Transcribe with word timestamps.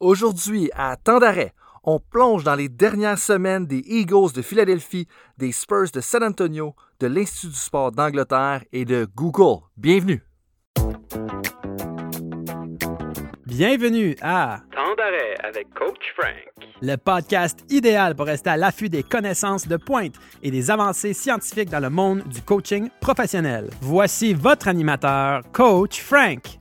Aujourd'hui, 0.00 0.70
à 0.74 0.96
temps 0.96 1.18
d'arrêt, 1.18 1.54
on 1.82 1.98
plonge 1.98 2.44
dans 2.44 2.54
les 2.54 2.68
dernières 2.68 3.18
semaines 3.18 3.64
des 3.66 3.82
Eagles 3.86 4.32
de 4.34 4.42
Philadelphie, 4.42 5.08
des 5.38 5.52
Spurs 5.52 5.90
de 5.94 6.02
San 6.02 6.22
Antonio, 6.22 6.74
de 7.00 7.06
l'Institut 7.06 7.46
du 7.46 7.54
sport 7.54 7.92
d'Angleterre 7.92 8.62
et 8.72 8.84
de 8.84 9.08
Google. 9.14 9.62
Bienvenue. 9.78 10.22
Bienvenue 13.46 14.16
à 14.20 14.60
Temps 14.70 14.94
d'arrêt 14.98 15.34
avec 15.42 15.72
Coach 15.72 16.12
Frank. 16.14 16.44
le 16.82 16.96
podcast 16.96 17.60
idéal 17.70 18.14
pour 18.14 18.26
rester 18.26 18.50
à 18.50 18.58
l'affût 18.58 18.90
des 18.90 19.02
connaissances 19.02 19.66
de 19.66 19.78
pointe 19.78 20.16
et 20.42 20.50
des 20.50 20.70
avancées 20.70 21.14
scientifiques 21.14 21.70
dans 21.70 21.80
le 21.80 21.88
monde 21.88 22.22
du 22.24 22.42
coaching 22.42 22.90
professionnel. 23.00 23.70
Voici 23.80 24.34
votre 24.34 24.68
animateur, 24.68 25.40
Coach 25.52 26.02
Frank. 26.02 26.58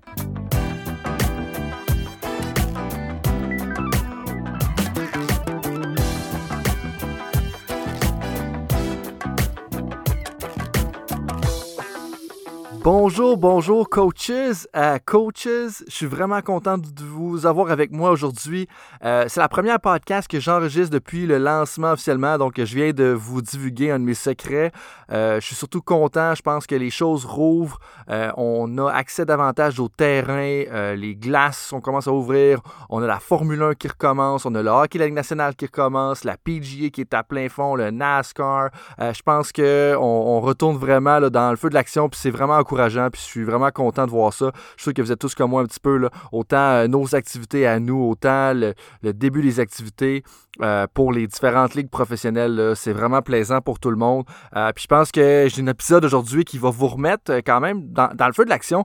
Bonjour, 12.86 13.36
bonjour, 13.36 13.90
coaches, 13.90 14.68
euh, 14.76 15.00
coaches. 15.04 15.48
Je 15.88 15.90
suis 15.90 16.06
vraiment 16.06 16.44
content 16.44 16.78
de 16.78 16.86
vous 17.04 17.48
avoir 17.48 17.72
avec 17.72 17.92
moi 17.92 18.12
aujourd'hui. 18.12 18.68
Euh, 19.04 19.26
c'est 19.28 19.40
la 19.40 19.50
première 19.50 19.80
podcast 19.80 20.28
que 20.28 20.40
j'enregistre 20.40 20.92
depuis 20.92 21.26
le 21.26 21.40
lancement 21.40 21.94
officiellement, 21.94 22.38
donc 22.38 22.54
je 22.58 22.76
viens 22.76 22.92
de 22.92 23.06
vous 23.06 23.42
divulguer 23.42 23.90
un 23.90 23.98
de 23.98 24.04
mes 24.04 24.14
secrets. 24.14 24.72
Euh, 25.12 25.40
je 25.40 25.48
suis 25.48 25.56
surtout 25.56 25.82
content. 25.82 26.36
Je 26.36 26.44
pense 26.44 26.68
que 26.68 26.76
les 26.76 26.92
choses 26.92 27.26
rouvrent. 27.26 27.80
On 28.08 28.78
a 28.78 28.92
accès 28.92 29.26
davantage 29.26 29.80
au 29.80 29.88
terrain. 29.88 30.94
Les 30.96 31.16
glaces, 31.16 31.74
on 31.74 31.82
commence 31.82 32.08
à 32.08 32.12
ouvrir. 32.12 32.62
On 32.92 33.02
a 33.02 33.08
la 33.08 33.20
Formule 33.20 33.64
1 33.64 33.74
qui 33.74 33.88
recommence. 33.88 34.46
On 34.46 34.54
a 34.54 34.62
le 34.62 34.70
hockey 34.70 35.00
la 35.00 35.06
Ligue 35.06 35.16
nationale 35.16 35.56
qui 35.56 35.66
recommence. 35.66 36.24
La 36.24 36.38
PGA 36.38 36.90
qui 36.92 37.02
est 37.02 37.16
à 37.16 37.24
plein 37.24 37.50
fond. 37.50 37.74
Le 37.74 37.90
NASCAR. 37.90 38.70
Je 39.00 39.22
pense 39.24 39.52
qu'on 39.52 39.96
on 39.98 40.40
retourne 40.40 40.78
vraiment 40.78 41.20
dans 41.20 41.50
le 41.50 41.56
feu 41.56 41.70
de 41.70 41.74
l'action. 41.74 42.10
Puis 42.10 42.20
c'est 42.22 42.30
vraiment. 42.30 42.64
Puis 42.76 43.22
je 43.22 43.26
suis 43.26 43.44
vraiment 43.44 43.72
content 43.72 44.06
de 44.06 44.12
voir 44.12 44.34
ça. 44.34 44.52
Je 44.54 44.82
suis 44.82 44.84
sûr 44.84 44.94
que 44.94 45.02
vous 45.02 45.12
êtes 45.12 45.20
tous 45.20 45.34
comme 45.36 45.52
moi 45.52 45.62
un 45.62 45.66
petit 45.66 45.80
peu. 45.80 45.98
Là, 45.98 46.10
autant 46.32 46.58
euh, 46.58 46.88
nos 46.88 47.16
activités 47.16 47.66
à 47.66 47.80
nous, 47.80 48.02
autant 48.02 48.54
le, 48.54 48.74
début 49.14 49.42
des 49.42 49.60
activités 49.60 50.24
euh, 50.62 50.88
pour 50.94 51.12
les 51.12 51.28
différentes 51.28 51.76
ligues 51.76 51.90
professionnelles. 51.90 52.74
C'est 52.76 52.94
vraiment 52.94 53.22
plaisant 53.22 53.62
pour 53.62 53.80
tout 53.80 53.92
le 53.92 53.98
monde. 53.98 54.26
Euh, 54.56 54.72
puis 54.74 54.84
je 54.84 54.88
pense 54.88 55.12
que 55.12 55.48
j'ai 55.50 55.62
un 55.62 55.68
épisode 55.68 56.04
aujourd'hui 56.04 56.44
qui 56.44 56.58
va 56.58 56.70
vous 56.70 56.88
remettre 56.88 57.38
quand 57.46 57.60
même 57.60 57.88
dans, 57.92 58.10
le 58.26 58.34
feu 58.34 58.46
de 58.46 58.50
l'action 58.50 58.84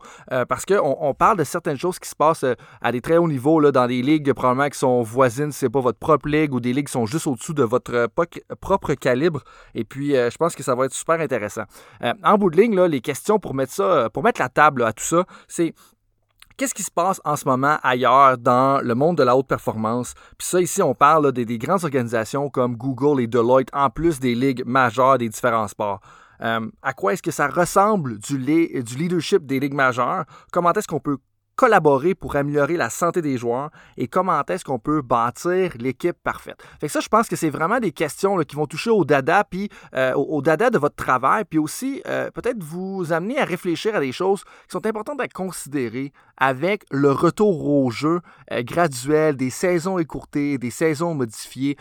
parce 0.48 0.64
qu'on 0.64 0.96
on 1.00 1.14
parle 1.14 1.38
de 1.38 1.44
certaines 1.44 1.78
choses 1.78 1.98
qui 1.98 2.08
se 2.08 2.14
passent 2.14 2.44
à 2.80 2.92
des 2.92 3.00
très 3.00 3.16
hauts 3.16 3.28
niveaux 3.28 3.60
là, 3.60 3.72
dans 3.72 3.86
des 3.86 4.02
ligues 4.02 4.32
probablement 4.32 4.68
qui 4.68 4.78
sont 4.78 5.02
voisines, 5.02 5.52
si 5.52 5.60
c'est 5.60 5.70
pas 5.70 5.80
votre 5.80 5.98
propre 5.98 6.28
ligue 6.28 6.54
ou 6.54 6.60
des 6.60 6.72
ligues 6.72 6.86
qui 6.86 6.92
sont 6.92 7.06
juste 7.06 7.26
au-dessous 7.26 7.54
de 7.54 7.62
votre 7.62 8.08
propre 8.60 8.94
calibre. 8.94 9.42
Et 9.74 9.84
puis 9.84 10.10
je 10.12 10.36
pense 10.36 10.54
que 10.54 10.62
ça 10.62 10.74
va 10.74 10.86
être 10.86 10.94
super 10.94 11.20
intéressant. 11.20 11.64
En 12.22 12.38
bout 12.38 12.50
de 12.50 12.60
ligne, 12.60 12.74
là, 12.74 12.88
les 12.88 13.00
questions 13.00 13.38
pour 13.38 13.54
mettre 13.54 13.72
ça, 13.72 13.79
euh, 13.84 14.08
pour 14.08 14.22
mettre 14.22 14.40
la 14.40 14.48
table 14.48 14.82
à 14.82 14.92
tout 14.92 15.04
ça, 15.04 15.24
c'est 15.48 15.74
Qu'est-ce 16.56 16.74
qui 16.74 16.82
se 16.82 16.90
passe 16.90 17.22
en 17.24 17.36
ce 17.36 17.46
moment 17.46 17.78
ailleurs 17.82 18.36
dans 18.36 18.84
le 18.84 18.94
monde 18.94 19.16
de 19.16 19.22
la 19.22 19.34
haute 19.34 19.46
performance? 19.46 20.12
Puis 20.36 20.46
ça, 20.46 20.60
ici, 20.60 20.82
on 20.82 20.94
parle 20.94 21.32
des, 21.32 21.46
des 21.46 21.56
grandes 21.56 21.84
organisations 21.84 22.50
comme 22.50 22.76
Google 22.76 23.22
et 23.22 23.26
Deloitte, 23.26 23.70
en 23.72 23.88
plus 23.88 24.20
des 24.20 24.34
ligues 24.34 24.62
majeures 24.66 25.16
des 25.16 25.30
différents 25.30 25.68
sports. 25.68 26.00
Euh, 26.42 26.68
à 26.82 26.92
quoi 26.92 27.14
est-ce 27.14 27.22
que 27.22 27.30
ça 27.30 27.48
ressemble 27.48 28.18
du, 28.18 28.36
du 28.36 28.96
leadership 28.96 29.46
des 29.46 29.58
ligues 29.58 29.72
majeures? 29.72 30.26
Comment 30.52 30.72
est-ce 30.74 30.86
qu'on 30.86 31.00
peut 31.00 31.16
collaborer 31.60 32.14
pour 32.14 32.36
améliorer 32.36 32.78
la 32.78 32.88
santé 32.88 33.20
des 33.20 33.36
joueurs 33.36 33.68
et 33.98 34.08
comment 34.08 34.42
est-ce 34.48 34.64
qu'on 34.64 34.78
peut 34.78 35.02
bâtir 35.02 35.72
l'équipe 35.78 36.16
parfaite. 36.24 36.56
Fait 36.80 36.86
que 36.86 36.92
ça, 36.92 37.00
je 37.00 37.08
pense 37.08 37.28
que 37.28 37.36
c'est 37.36 37.50
vraiment 37.50 37.80
des 37.80 37.92
questions 37.92 38.38
qui 38.38 38.56
vont 38.56 38.64
toucher 38.64 38.88
au 38.88 39.04
dada, 39.04 39.44
puis 39.44 39.68
euh, 39.94 40.14
au, 40.14 40.40
dada 40.40 40.70
de 40.70 40.78
votre 40.78 40.96
travail, 40.96 41.44
puis 41.44 41.58
aussi 41.58 42.00
euh, 42.06 42.30
peut-être 42.30 42.62
vous 42.62 43.12
amener 43.12 43.38
à 43.38 43.44
réfléchir 43.44 43.94
à 43.94 44.00
des 44.00 44.10
choses 44.10 44.42
qui 44.42 44.70
sont 44.70 44.86
importantes 44.86 45.20
à 45.20 45.28
considérer 45.28 46.14
avec 46.38 46.84
le 46.90 47.12
retour 47.12 47.68
au 47.68 47.90
jeu 47.90 48.20
euh, 48.52 48.62
graduel, 48.62 49.36
des 49.36 49.50
saisons 49.50 49.98
écourtées, 49.98 50.56
des 50.56 50.70
saisons 50.70 51.12
modifiées, 51.12 51.76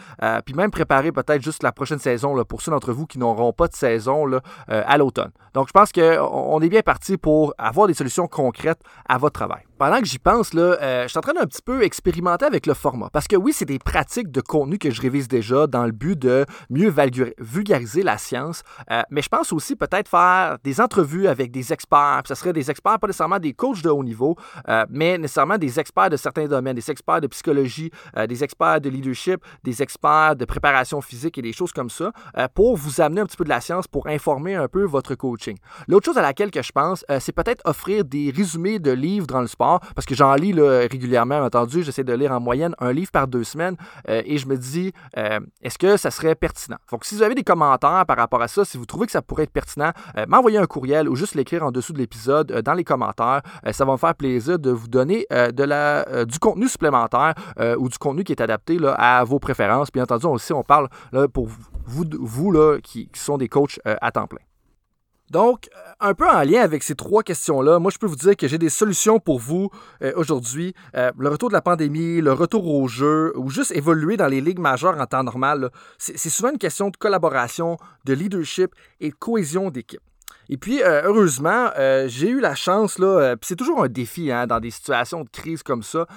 puis 0.45 0.55
même 0.55 0.71
préparer 0.71 1.13
peut-être 1.13 1.41
juste 1.41 1.63
la 1.63 1.71
prochaine 1.71 1.99
saison 1.99 2.35
pour 2.43 2.61
ceux 2.61 2.71
d'entre 2.71 2.91
vous 2.91 3.05
qui 3.05 3.17
n'auront 3.17 3.53
pas 3.53 3.69
de 3.69 3.75
saison 3.75 4.25
à 4.67 4.97
l'automne. 4.97 5.31
Donc, 5.53 5.67
je 5.67 5.71
pense 5.71 5.93
qu'on 5.93 6.59
est 6.59 6.69
bien 6.69 6.81
parti 6.81 7.15
pour 7.15 7.53
avoir 7.57 7.87
des 7.87 7.93
solutions 7.93 8.27
concrètes 8.27 8.81
à 9.07 9.17
votre 9.17 9.39
travail. 9.39 9.68
Pendant 9.79 10.01
que 10.01 10.05
j'y 10.05 10.19
pense, 10.19 10.53
là, 10.53 10.77
euh, 10.81 11.03
je 11.03 11.07
suis 11.07 11.17
en 11.17 11.21
train 11.21 11.31
d'un 11.31 11.45
petit 11.45 11.61
peu 11.61 11.83
expérimenter 11.83 12.43
avec 12.43 12.65
le 12.65 12.73
format. 12.73 13.09
Parce 13.13 13.29
que 13.29 13.37
oui, 13.37 13.53
c'est 13.53 13.63
des 13.63 13.79
pratiques 13.79 14.29
de 14.29 14.41
contenu 14.41 14.77
que 14.77 14.91
je 14.91 15.01
révise 15.01 15.29
déjà 15.29 15.67
dans 15.67 15.85
le 15.85 15.93
but 15.93 16.19
de 16.19 16.45
mieux 16.69 16.93
vulgariser 17.37 18.03
la 18.03 18.17
science. 18.17 18.63
Euh, 18.91 19.03
mais 19.09 19.21
je 19.21 19.29
pense 19.29 19.53
aussi 19.53 19.77
peut-être 19.77 20.09
faire 20.09 20.57
des 20.65 20.81
entrevues 20.81 21.29
avec 21.29 21.51
des 21.51 21.71
experts. 21.71 22.23
Ça 22.25 22.35
serait 22.35 22.51
des 22.51 22.69
experts, 22.69 22.99
pas 22.99 23.07
nécessairement 23.07 23.39
des 23.39 23.53
coachs 23.53 23.81
de 23.81 23.89
haut 23.89 24.03
niveau, 24.03 24.35
euh, 24.67 24.85
mais 24.89 25.17
nécessairement 25.17 25.57
des 25.57 25.79
experts 25.79 26.09
de 26.09 26.17
certains 26.17 26.47
domaines, 26.47 26.75
des 26.75 26.91
experts 26.91 27.21
de 27.21 27.27
psychologie, 27.27 27.89
euh, 28.17 28.27
des 28.27 28.43
experts 28.43 28.81
de 28.81 28.89
leadership, 28.89 29.39
des 29.63 29.81
experts 29.81 30.35
de 30.35 30.43
préparation 30.43 30.99
physique 30.99 31.37
et 31.37 31.41
des 31.41 31.53
choses 31.53 31.71
comme 31.71 31.89
ça, 31.89 32.11
euh, 32.37 32.49
pour 32.53 32.75
vous 32.75 32.99
amener 32.99 33.21
un 33.21 33.25
petit 33.25 33.37
peu 33.37 33.45
de 33.45 33.49
la 33.49 33.61
science, 33.61 33.87
pour 33.87 34.07
informer 34.07 34.55
un 34.55 34.67
peu 34.67 34.83
votre 34.83 35.15
coaching. 35.15 35.57
L'autre 35.87 36.05
chose 36.05 36.17
à 36.17 36.21
laquelle 36.21 36.51
que 36.51 36.61
je 36.61 36.73
pense, 36.73 37.05
euh, 37.09 37.21
c'est 37.21 37.31
peut-être 37.31 37.61
offrir 37.63 38.03
des 38.03 38.33
résumés 38.35 38.79
de 38.79 38.91
livres 38.91 39.25
dans 39.25 39.39
le 39.39 39.47
sport, 39.47 39.68
parce 39.95 40.05
que 40.05 40.15
j'en 40.15 40.33
lis 40.35 40.53
là, 40.53 40.87
régulièrement, 40.89 41.39
entendu, 41.39 41.83
j'essaie 41.83 42.03
de 42.03 42.13
lire 42.13 42.31
en 42.31 42.39
moyenne 42.39 42.75
un 42.79 42.91
livre 42.91 43.11
par 43.11 43.27
deux 43.27 43.43
semaines, 43.43 43.75
euh, 44.07 44.21
et 44.25 44.37
je 44.37 44.47
me 44.47 44.57
dis, 44.57 44.93
euh, 45.17 45.39
est-ce 45.61 45.77
que 45.77 45.97
ça 45.97 46.11
serait 46.11 46.35
pertinent? 46.35 46.77
Donc, 46.91 47.05
si 47.05 47.15
vous 47.15 47.23
avez 47.23 47.35
des 47.35 47.43
commentaires 47.43 48.05
par 48.07 48.17
rapport 48.17 48.41
à 48.41 48.47
ça, 48.47 48.65
si 48.65 48.77
vous 48.77 48.85
trouvez 48.85 49.05
que 49.05 49.11
ça 49.11 49.21
pourrait 49.21 49.43
être 49.43 49.51
pertinent, 49.51 49.91
euh, 50.17 50.25
m'envoyez 50.27 50.57
un 50.57 50.65
courriel 50.65 51.07
ou 51.09 51.15
juste 51.15 51.35
l'écrire 51.35 51.63
en 51.63 51.71
dessous 51.71 51.93
de 51.93 51.99
l'épisode 51.99 52.51
dans 52.61 52.73
les 52.73 52.83
commentaires. 52.83 53.41
Ça 53.71 53.85
va 53.85 53.93
me 53.93 53.97
faire 53.97 54.15
plaisir 54.15 54.59
de 54.59 54.71
vous 54.71 54.87
donner 54.87 55.25
du 55.29 56.39
contenu 56.39 56.67
supplémentaire 56.67 57.33
ou 57.77 57.89
du 57.89 57.97
contenu 57.97 58.23
qui 58.23 58.31
est 58.31 58.41
adapté 58.41 58.77
à 58.97 59.23
vos 59.23 59.39
préférences. 59.39 59.91
Bien 59.91 60.03
entendu, 60.03 60.25
aussi, 60.27 60.53
on 60.53 60.63
parle 60.63 60.87
pour 61.33 61.47
vous, 61.85 62.05
vous 62.19 62.51
là, 62.51 62.77
qui, 62.81 63.07
qui 63.07 63.19
sont 63.19 63.37
des 63.37 63.49
coachs 63.49 63.79
à 63.85 64.11
temps 64.11 64.27
plein. 64.27 64.39
Donc, 65.29 65.69
euh, 65.75 65.91
un 65.99 66.13
peu 66.13 66.27
en 66.27 66.41
lien 66.43 66.61
avec 66.61 66.81
ces 66.83 66.95
trois 66.95 67.23
questions-là, 67.23 67.79
moi, 67.79 67.91
je 67.91 67.97
peux 67.97 68.07
vous 68.07 68.15
dire 68.15 68.35
que 68.35 68.47
j'ai 68.47 68.57
des 68.57 68.69
solutions 68.69 69.19
pour 69.19 69.39
vous 69.39 69.69
euh, 70.01 70.11
aujourd'hui. 70.15 70.73
Euh, 70.95 71.11
le 71.17 71.29
retour 71.29 71.49
de 71.49 71.53
la 71.53 71.61
pandémie, 71.61 72.21
le 72.21 72.33
retour 72.33 72.67
au 72.67 72.87
jeu, 72.87 73.33
ou 73.35 73.49
juste 73.49 73.71
évoluer 73.71 74.17
dans 74.17 74.27
les 74.27 74.41
ligues 74.41 74.59
majeures 74.59 74.99
en 74.99 75.05
temps 75.05 75.23
normal, 75.23 75.69
c'est 75.97 76.17
souvent 76.17 76.51
une 76.51 76.57
question 76.57 76.89
de 76.89 76.97
collaboration, 76.97 77.77
de 78.05 78.13
leadership 78.13 78.73
et 78.99 79.09
de 79.09 79.15
cohésion 79.15 79.69
d'équipe. 79.69 80.01
Et 80.51 80.57
puis, 80.57 80.81
euh, 80.81 81.03
heureusement, 81.03 81.69
euh, 81.77 82.05
j'ai 82.07 82.29
eu 82.29 82.39
la 82.39 82.55
chance, 82.55 82.97
là, 82.97 83.05
euh, 83.05 83.35
c'est 83.43 83.55
toujours 83.55 83.83
un 83.83 83.87
défi 83.87 84.31
hein, 84.31 84.47
dans 84.47 84.59
des 84.59 84.71
situations 84.71 85.23
de 85.23 85.29
crise 85.29 85.61
comme 85.61 85.83
ça, 85.83 86.07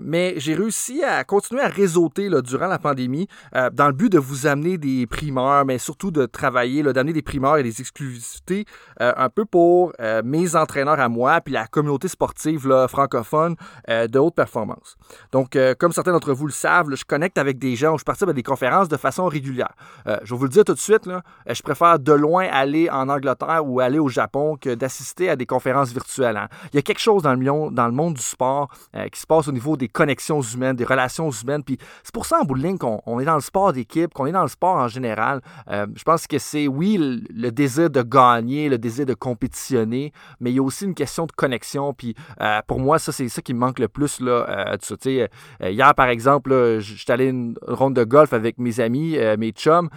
mais 0.00 0.34
j'ai 0.36 0.54
réussi 0.54 1.02
à 1.02 1.24
continuer 1.24 1.62
à 1.62 1.68
réseauter 1.68 2.28
là, 2.28 2.40
durant 2.40 2.68
la 2.68 2.78
pandémie 2.78 3.26
dans 3.72 3.86
le 3.86 3.92
but 3.92 4.12
de 4.12 4.18
vous 4.18 4.46
amener 4.46 4.78
des 4.78 5.06
primeurs, 5.06 5.64
mais 5.64 5.78
surtout 5.78 6.10
de 6.10 6.26
travailler, 6.26 6.82
d'amener 6.82 7.12
des 7.12 7.22
primeurs 7.22 7.56
et 7.56 7.62
des 7.62 7.80
exclusivités 7.80 8.66
un 8.98 9.28
peu 9.28 9.44
pour 9.44 9.92
mes 10.22 10.54
entraîneurs 10.54 11.00
à 11.00 11.08
moi, 11.08 11.40
puis 11.40 11.54
la 11.54 11.66
communauté 11.66 12.08
sportive 12.08 12.86
francophone 12.88 13.56
de 13.88 14.18
haute 14.18 14.34
performance. 14.34 14.96
Donc, 15.32 15.58
comme 15.78 15.92
certains 15.92 16.12
d'entre 16.12 16.32
vous 16.32 16.46
le 16.46 16.52
savent, 16.52 16.94
je 16.94 17.04
connecte 17.04 17.38
avec 17.38 17.58
des 17.58 17.74
gens, 17.74 17.96
je 17.96 18.04
participe 18.04 18.28
à 18.28 18.34
des 18.34 18.42
conférences 18.42 18.88
de 18.88 18.96
façon 18.96 19.26
régulière. 19.26 19.74
Je 20.06 20.34
vais 20.34 20.38
vous 20.38 20.44
le 20.44 20.50
dire 20.50 20.64
tout 20.64 20.74
de 20.74 20.78
suite, 20.78 21.06
là, 21.06 21.22
je 21.48 21.62
préfère 21.62 21.98
de 21.98 22.12
loin 22.12 22.46
aller 22.50 22.88
en 22.90 23.08
Angleterre 23.08 23.62
ou 23.64 23.79
aller 23.84 23.98
au 23.98 24.08
Japon 24.08 24.56
que 24.60 24.74
d'assister 24.74 25.28
à 25.28 25.36
des 25.36 25.46
conférences 25.46 25.92
virtuelles. 25.92 26.36
hein. 26.36 26.48
Il 26.72 26.76
y 26.76 26.78
a 26.78 26.82
quelque 26.82 27.00
chose 27.00 27.22
dans 27.22 27.34
le, 27.34 27.70
dans 27.70 27.86
le 27.86 27.92
monde 27.92 28.14
du 28.14 28.22
sport 28.22 28.68
euh, 28.94 29.08
qui 29.08 29.20
se 29.20 29.26
passe 29.26 29.48
au 29.48 29.52
niveau 29.52 29.76
des 29.76 29.88
connexions 29.88 30.40
humaines, 30.40 30.76
des 30.76 30.84
relations 30.84 31.30
humaines. 31.30 31.62
Puis 31.62 31.78
c'est 32.02 32.14
pour 32.14 32.26
ça, 32.26 32.40
en 32.40 32.44
bout 32.44 32.56
de 32.56 32.62
ligne, 32.62 32.78
qu'on 32.78 33.00
on 33.06 33.20
est 33.20 33.24
dans 33.24 33.34
le 33.34 33.40
sport 33.40 33.72
d'équipe, 33.72 34.12
qu'on 34.12 34.26
est 34.26 34.32
dans 34.32 34.42
le 34.42 34.48
sport 34.48 34.76
en 34.76 34.88
général. 34.88 35.40
Euh, 35.70 35.86
je 35.94 36.02
pense 36.02 36.26
que 36.26 36.38
c'est, 36.38 36.66
oui, 36.66 36.96
le, 37.30 37.50
désir 37.50 37.90
de 37.90 38.02
gagner, 38.02 38.68
le 38.68 38.78
désir 38.78 39.06
de 39.06 39.14
compétitionner, 39.14 40.12
mais 40.40 40.50
il 40.50 40.56
y 40.56 40.58
a 40.58 40.62
aussi 40.62 40.84
une 40.84 40.94
question 40.94 41.26
de 41.26 41.32
connexion. 41.32 41.92
Puis 41.94 42.14
euh, 42.40 42.60
pour 42.66 42.80
moi, 42.80 42.98
ça, 42.98 43.12
c'est 43.12 43.28
ça 43.28 43.42
qui 43.42 43.54
me 43.54 43.58
manque 43.58 43.78
le 43.78 43.88
plus. 43.88 44.20
Là. 44.20 44.76
Tu 44.80 44.94
sais, 45.00 45.30
hier, 45.60 45.94
par 45.94 46.08
exemple, 46.08 46.78
j'étais 46.80 47.12
allé 47.12 47.26
une 47.26 47.56
ronde 47.66 47.94
de 47.94 48.04
golf 48.04 48.32
avec 48.32 48.58
mes 48.58 48.80
amis, 48.80 49.16
mes 49.38 49.50
chums. 49.52 49.88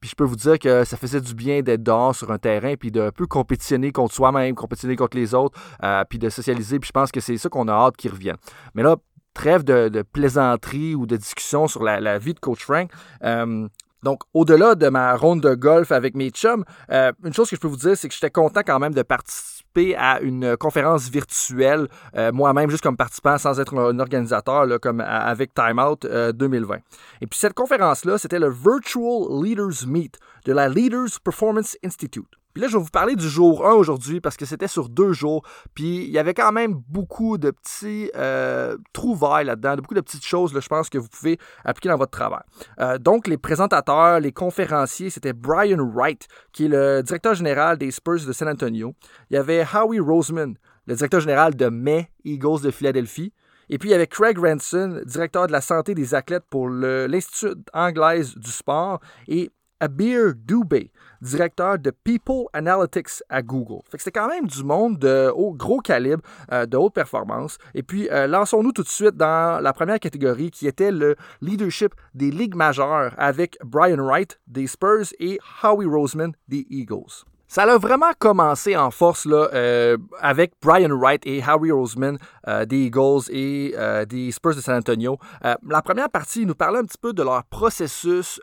puis 0.00 0.10
je 0.10 0.14
peux 0.14 0.24
vous 0.24 0.36
dire 0.36 0.58
que 0.58 0.84
ça 0.84 0.96
faisait 0.96 1.20
du 1.20 1.34
bien 1.34 1.62
d'être 1.62 1.82
dehors 1.82 2.14
sur 2.14 2.30
un 2.30 2.38
terrain, 2.38 2.74
puis 2.76 2.90
de 2.90 3.10
peu 3.16 3.26
compétitionner 3.26 3.90
contre 3.90 4.14
soi-même, 4.14 4.54
compétitionner 4.54 4.96
contre 4.96 5.16
les 5.16 5.34
autres, 5.34 5.58
euh, 5.82 6.04
puis 6.08 6.18
de 6.18 6.28
socialiser. 6.28 6.78
Puis 6.78 6.88
je 6.88 6.92
pense 6.92 7.10
que 7.10 7.20
c'est 7.20 7.36
ça 7.38 7.48
qu'on 7.48 7.68
a 7.68 7.72
hâte 7.72 7.96
qu'ils 7.96 8.12
reviennent. 8.12 8.36
Mais 8.74 8.82
là, 8.82 8.96
trêve 9.34 9.64
de, 9.64 9.88
de 9.88 10.02
plaisanterie 10.02 10.94
ou 10.94 11.06
de 11.06 11.16
discussion 11.16 11.66
sur 11.66 11.82
la, 11.82 12.18
vie 12.18 12.34
de 12.34 12.40
Coach 12.40 12.64
Frank. 12.64 12.90
Euh, 13.24 13.68
donc, 14.02 14.20
au-delà 14.34 14.76
de 14.76 14.88
ma 14.88 15.16
ronde 15.16 15.40
de 15.40 15.54
golf 15.54 15.90
avec 15.90 16.14
mes 16.14 16.30
chums, 16.30 16.64
euh, 16.92 17.10
une 17.24 17.32
chose 17.32 17.50
que 17.50 17.56
je 17.56 17.60
peux 17.60 17.66
vous 17.66 17.76
dire, 17.76 17.96
c'est 17.96 18.08
que 18.08 18.14
j'étais 18.14 18.30
content 18.30 18.60
quand 18.64 18.78
même 18.78 18.94
de 18.94 19.02
participer 19.02 19.96
à 19.96 20.20
une 20.20 20.56
conférence 20.56 21.10
virtuelle, 21.10 21.88
moi-même, 22.32 22.70
juste 22.70 22.82
comme 22.82 22.96
participant, 22.96 23.36
sans 23.36 23.60
être 23.60 23.76
un 23.76 23.98
organisateur, 23.98 24.64
comme 24.80 25.00
avec 25.00 25.52
Time 25.52 25.78
Out 25.78 26.06
2020. 26.06 26.76
Et 27.20 27.26
puis 27.26 27.38
cette 27.38 27.52
conférence-là, 27.52 28.16
c'était 28.16 28.38
le 28.38 28.48
Virtual 28.48 29.42
Leaders 29.42 29.86
Meet 29.86 30.18
de 30.46 30.52
la 30.52 30.68
Leaders 30.68 31.20
Performance 31.22 31.76
Institute. 31.84 32.38
Puis 32.56 32.62
là, 32.62 32.68
je 32.68 32.78
vais 32.78 32.82
vous 32.82 32.88
parler 32.88 33.16
du 33.16 33.28
jour 33.28 33.68
1 33.68 33.74
aujourd'hui 33.74 34.22
parce 34.22 34.38
que 34.38 34.46
c'était 34.46 34.66
sur 34.66 34.88
deux 34.88 35.12
jours. 35.12 35.46
Puis 35.74 36.04
il 36.04 36.10
y 36.10 36.18
avait 36.18 36.32
quand 36.32 36.52
même 36.52 36.72
beaucoup 36.88 37.36
de 37.36 37.50
petits 37.50 38.10
euh, 38.16 38.78
trouvailles 38.94 39.44
là-dedans, 39.44 39.76
beaucoup 39.76 39.92
de 39.92 40.00
petites 40.00 40.24
choses, 40.24 40.58
je 40.58 40.66
pense, 40.66 40.88
que 40.88 40.96
vous 40.96 41.08
pouvez 41.08 41.38
appliquer 41.66 41.90
dans 41.90 41.98
votre 41.98 42.12
travail. 42.12 42.40
Euh, 42.80 42.96
donc, 42.96 43.26
les 43.26 43.36
présentateurs, 43.36 44.20
les 44.20 44.32
conférenciers, 44.32 45.10
c'était 45.10 45.34
Brian 45.34 45.86
Wright, 45.86 46.28
qui 46.54 46.64
est 46.64 46.68
le 46.68 47.02
directeur 47.02 47.34
général 47.34 47.76
des 47.76 47.90
Spurs 47.90 48.24
de 48.26 48.32
San 48.32 48.48
Antonio. 48.48 48.94
Il 49.28 49.34
y 49.34 49.36
avait 49.36 49.62
Howie 49.74 50.00
Roseman, 50.00 50.54
le 50.86 50.94
directeur 50.94 51.20
général 51.20 51.56
de 51.56 51.68
May 51.68 52.08
Eagles 52.24 52.62
de 52.62 52.70
Philadelphie. 52.70 53.34
Et 53.68 53.76
puis, 53.76 53.90
il 53.90 53.92
y 53.92 53.94
avait 53.94 54.06
Craig 54.06 54.38
Ranson, 54.38 55.02
directeur 55.04 55.46
de 55.46 55.52
la 55.52 55.60
santé 55.60 55.94
des 55.94 56.14
athlètes 56.14 56.44
pour 56.48 56.70
l'Institut 56.70 57.60
anglaise 57.74 58.34
du 58.34 58.50
sport. 58.50 59.00
Et 59.28 59.50
Abir 59.80 60.34
Dubé, 60.34 60.90
directeur 61.20 61.78
de 61.78 61.90
People 61.90 62.46
Analytics 62.52 63.22
à 63.28 63.42
Google. 63.42 63.82
Fait 63.90 64.10
quand 64.10 64.28
même 64.28 64.46
du 64.46 64.64
monde 64.64 64.98
de 64.98 65.30
gros 65.56 65.80
calibre, 65.80 66.22
euh, 66.52 66.66
de 66.66 66.76
haute 66.76 66.94
performance. 66.94 67.58
Et 67.74 67.82
puis, 67.82 68.08
euh, 68.10 68.26
lançons-nous 68.26 68.72
tout 68.72 68.82
de 68.82 68.88
suite 68.88 69.16
dans 69.16 69.62
la 69.62 69.72
première 69.72 70.00
catégorie 70.00 70.50
qui 70.50 70.66
était 70.66 70.92
le 70.92 71.16
leadership 71.40 71.94
des 72.14 72.30
ligues 72.30 72.54
majeures 72.54 73.14
avec 73.18 73.58
Brian 73.64 74.02
Wright 74.02 74.38
des 74.46 74.66
Spurs 74.66 75.12
et 75.18 75.38
Howie 75.62 75.86
Roseman 75.86 76.32
des 76.48 76.66
Eagles. 76.70 77.24
Ça 77.48 77.62
a 77.62 77.78
vraiment 77.78 78.10
commencé 78.18 78.76
en 78.76 78.90
force 78.90 79.24
là, 79.24 79.48
euh, 79.52 79.96
avec 80.20 80.54
Brian 80.60 80.90
Wright 80.90 81.24
et 81.26 81.42
Howie 81.46 81.70
Roseman 81.70 82.18
des 82.66 82.86
Eagles 82.86 83.30
et 83.30 83.74
des 84.08 84.32
Spurs 84.32 84.56
de 84.56 84.60
San 84.60 84.76
Antonio. 84.76 85.18
la 85.42 85.82
première 85.82 86.10
partie, 86.10 86.44
nous 86.44 86.56
parlaient 86.56 86.80
un 86.80 86.84
petit 86.84 86.98
peu 86.98 87.12
de 87.12 87.22
leur 87.22 87.44
processus 87.44 88.40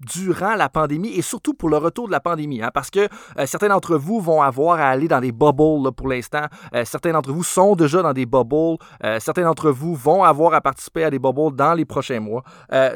durant 0.00 0.54
la 0.54 0.68
pandémie 0.68 1.12
et 1.14 1.22
surtout 1.22 1.54
pour 1.54 1.68
le 1.68 1.76
retour 1.76 2.06
de 2.06 2.12
la 2.12 2.20
pandémie, 2.20 2.62
hein, 2.62 2.70
parce 2.74 2.90
que 2.90 3.08
euh, 3.38 3.46
certains 3.46 3.68
d'entre 3.68 3.96
vous 3.96 4.20
vont 4.20 4.42
avoir 4.42 4.80
à 4.80 4.88
aller 4.88 5.08
dans 5.08 5.20
des 5.20 5.32
bubbles 5.32 5.92
pour 5.92 6.08
l'instant, 6.08 6.46
euh, 6.74 6.84
certains 6.84 7.12
d'entre 7.12 7.32
vous 7.32 7.44
sont 7.44 7.76
déjà 7.76 8.02
dans 8.02 8.12
des 8.12 8.26
bubbles, 8.26 8.76
euh, 9.04 9.20
certains 9.20 9.44
d'entre 9.44 9.70
vous 9.70 9.94
vont 9.94 10.24
avoir 10.24 10.54
à 10.54 10.60
participer 10.60 11.04
à 11.04 11.10
des 11.10 11.18
bubbles 11.18 11.54
dans 11.54 11.74
les 11.74 11.84
prochains 11.84 12.20
mois. 12.20 12.42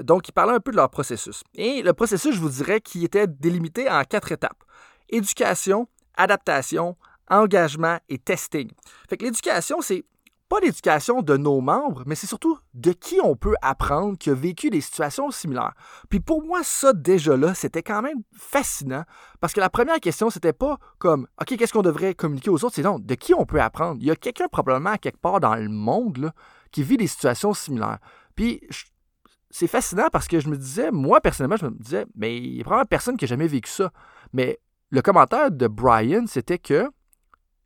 donc, 0.02 0.28
ils 0.28 0.32
parlaient 0.32 0.54
un 0.54 0.60
peu 0.60 0.70
de 0.70 0.76
leur 0.76 0.90
processus. 0.90 1.42
Et 1.54 1.82
le 1.82 1.92
processus, 1.92 2.34
je 2.34 2.40
vous 2.40 2.48
dirais, 2.48 2.80
qui 2.80 3.04
était 3.04 3.26
délimité 3.26 3.88
en 3.90 4.02
quatre 4.04 4.32
étapes. 4.32 4.62
Éducation, 5.08 5.88
adaptation, 6.16 6.96
engagement 7.30 7.98
et 8.08 8.18
testing. 8.18 8.70
Fait 9.08 9.16
que 9.16 9.24
l'éducation, 9.24 9.80
c'est 9.80 10.04
pas 10.48 10.60
l'éducation 10.60 11.22
de 11.22 11.36
nos 11.36 11.60
membres, 11.60 12.02
mais 12.06 12.14
c'est 12.14 12.26
surtout 12.26 12.58
de 12.74 12.92
qui 12.92 13.20
on 13.22 13.36
peut 13.36 13.54
apprendre 13.60 14.16
qui 14.16 14.30
a 14.30 14.34
vécu 14.34 14.70
des 14.70 14.80
situations 14.80 15.30
similaires. 15.30 15.74
Puis 16.08 16.20
pour 16.20 16.42
moi, 16.42 16.62
ça 16.62 16.92
déjà 16.92 17.36
là, 17.36 17.54
c'était 17.54 17.82
quand 17.82 18.02
même 18.02 18.22
fascinant 18.32 19.04
parce 19.40 19.52
que 19.52 19.60
la 19.60 19.70
première 19.70 20.00
question, 20.00 20.30
c'était 20.30 20.52
pas 20.52 20.78
comme 20.98 21.26
OK, 21.40 21.56
qu'est-ce 21.56 21.72
qu'on 21.72 21.82
devrait 21.82 22.14
communiquer 22.14 22.50
aux 22.50 22.64
autres, 22.64 22.74
c'est 22.74 22.82
non, 22.82 22.98
de 22.98 23.14
qui 23.14 23.34
on 23.34 23.44
peut 23.44 23.60
apprendre? 23.60 23.98
Il 24.00 24.06
y 24.06 24.10
a 24.10 24.16
quelqu'un 24.16 24.48
probablement 24.48 24.96
quelque 24.96 25.20
part 25.20 25.40
dans 25.40 25.54
le 25.54 25.68
monde 25.68 26.18
là, 26.18 26.32
qui 26.72 26.82
vit 26.82 26.96
des 26.96 27.06
situations 27.06 27.52
similaires. 27.52 27.98
Puis 28.34 28.60
c'est 29.50 29.66
fascinant 29.66 30.08
parce 30.12 30.28
que 30.28 30.40
je 30.40 30.48
me 30.48 30.56
disais, 30.56 30.90
moi 30.90 31.20
personnellement, 31.20 31.56
je 31.56 31.66
me 31.66 31.70
disais, 31.70 32.06
mais 32.14 32.36
il 32.36 32.56
y 32.56 32.60
a 32.60 32.64
probablement 32.64 32.86
personne 32.86 33.16
qui 33.16 33.26
a 33.26 33.28
jamais 33.28 33.48
vécu 33.48 33.70
ça. 33.70 33.90
Mais 34.32 34.58
le 34.90 35.02
commentaire 35.02 35.50
de 35.50 35.66
Brian, 35.66 36.24
c'était 36.26 36.58
que 36.58 36.88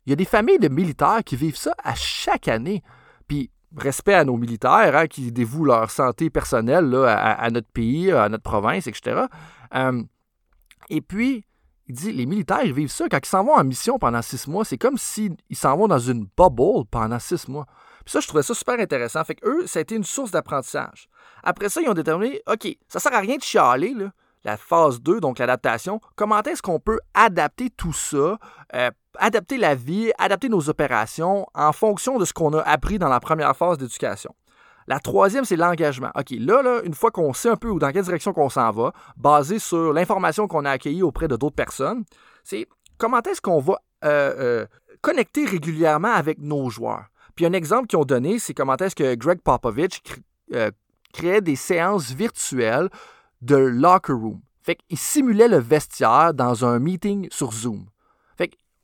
il 0.05 0.09
y 0.09 0.13
a 0.13 0.15
des 0.15 0.25
familles 0.25 0.59
de 0.59 0.67
militaires 0.67 1.21
qui 1.25 1.35
vivent 1.35 1.57
ça 1.57 1.73
à 1.83 1.95
chaque 1.95 2.47
année. 2.47 2.83
Puis, 3.27 3.49
respect 3.75 4.13
à 4.13 4.25
nos 4.25 4.37
militaires 4.37 4.95
hein, 4.95 5.07
qui 5.07 5.31
dévouent 5.31 5.65
leur 5.65 5.89
santé 5.89 6.29
personnelle 6.29 6.93
à, 6.95 7.49
notre 7.49 7.69
pays, 7.69 8.11
à 8.11 8.29
notre 8.29 8.43
province, 8.43 8.87
etc. 8.87 9.23
Euh, 9.75 10.03
et 10.89 11.01
puis, 11.01 11.45
il 11.87 11.95
dit, 11.95 12.11
les 12.11 12.25
militaires, 12.25 12.63
ils 12.63 12.73
vivent 12.73 12.91
ça. 12.91 13.07
Quand 13.09 13.19
ils 13.23 13.29
s'en 13.29 13.43
vont 13.43 13.55
en 13.55 13.63
mission 13.63 13.97
pendant 13.97 14.21
six 14.21 14.47
mois, 14.47 14.65
c'est 14.65 14.77
comme 14.77 14.97
s'ils 14.97 15.35
s'en 15.53 15.75
vont 15.77 15.87
dans 15.87 15.99
une 15.99 16.27
bubble 16.37 16.85
pendant 16.91 17.19
six 17.19 17.47
mois. 17.47 17.65
Puis 18.05 18.11
ça, 18.11 18.19
je 18.19 18.27
trouvais 18.27 18.43
ça 18.43 18.53
super 18.53 18.79
intéressant. 18.79 19.23
Fait 19.23 19.35
que 19.35 19.47
eux, 19.47 19.67
ça 19.67 19.79
a 19.79 19.81
été 19.81 19.95
une 19.95 20.03
source 20.03 20.31
d'apprentissage. 20.31 21.07
Après 21.41 21.69
ça, 21.69 21.81
ils 21.81 21.89
ont 21.89 21.93
déterminé, 21.93 22.41
OK, 22.47 22.67
ça 22.87 22.99
sert 22.99 23.13
à 23.13 23.19
rien 23.19 23.37
de 23.37 23.41
chialer, 23.41 23.93
là 23.93 24.11
la 24.43 24.57
phase 24.57 25.01
2, 25.01 25.19
donc 25.19 25.39
l'adaptation, 25.39 25.99
comment 26.15 26.41
est-ce 26.43 26.61
qu'on 26.61 26.79
peut 26.79 26.99
adapter 27.13 27.69
tout 27.69 27.93
ça, 27.93 28.37
euh, 28.75 28.91
adapter 29.17 29.57
la 29.57 29.75
vie, 29.75 30.11
adapter 30.17 30.49
nos 30.49 30.69
opérations 30.69 31.45
en 31.53 31.71
fonction 31.71 32.17
de 32.17 32.25
ce 32.25 32.33
qu'on 32.33 32.53
a 32.53 32.61
appris 32.61 32.99
dans 32.99 33.09
la 33.09 33.19
première 33.19 33.55
phase 33.55 33.77
d'éducation? 33.77 34.35
La 34.87 34.99
troisième, 34.99 35.45
c'est 35.45 35.55
l'engagement. 35.55 36.11
OK, 36.15 36.31
là, 36.31 36.61
là, 36.61 36.81
une 36.83 36.93
fois 36.93 37.09
qu'on 37.09 37.31
sait 37.31 37.49
un 37.49 37.55
peu 37.55 37.73
dans 37.79 37.91
quelle 37.91 38.03
direction 38.03 38.33
qu'on 38.33 38.49
s'en 38.49 38.69
va, 38.71 38.91
basé 39.15 39.57
sur 39.57 39.93
l'information 39.93 40.47
qu'on 40.47 40.65
a 40.65 40.71
accueillie 40.71 41.03
auprès 41.03 41.29
de 41.29 41.37
d'autres 41.37 41.55
personnes, 41.55 42.03
c'est 42.43 42.67
comment 42.97 43.21
est-ce 43.21 43.39
qu'on 43.39 43.59
va 43.59 43.79
euh, 44.03 44.33
euh, 44.37 44.65
connecter 44.99 45.45
régulièrement 45.45 46.11
avec 46.11 46.39
nos 46.39 46.69
joueurs? 46.69 47.05
Puis 47.35 47.45
un 47.45 47.53
exemple 47.53 47.87
qu'ils 47.87 47.97
ont 47.97 48.05
donné, 48.05 48.39
c'est 48.39 48.53
comment 48.53 48.75
est-ce 48.75 48.95
que 48.95 49.15
Greg 49.15 49.39
Popovich 49.41 50.03
créait 51.13 51.41
des 51.41 51.55
séances 51.55 52.11
virtuelles 52.11 52.89
de 53.43 53.55
locker 53.55 54.13
room. 54.13 54.41
Fait 54.61 54.75
qu'il 54.75 54.97
simulait 54.97 55.49
le 55.49 55.57
vestiaire 55.57 56.33
dans 56.33 56.65
un 56.65 56.79
meeting 56.79 57.27
sur 57.31 57.51
Zoom. 57.51 57.85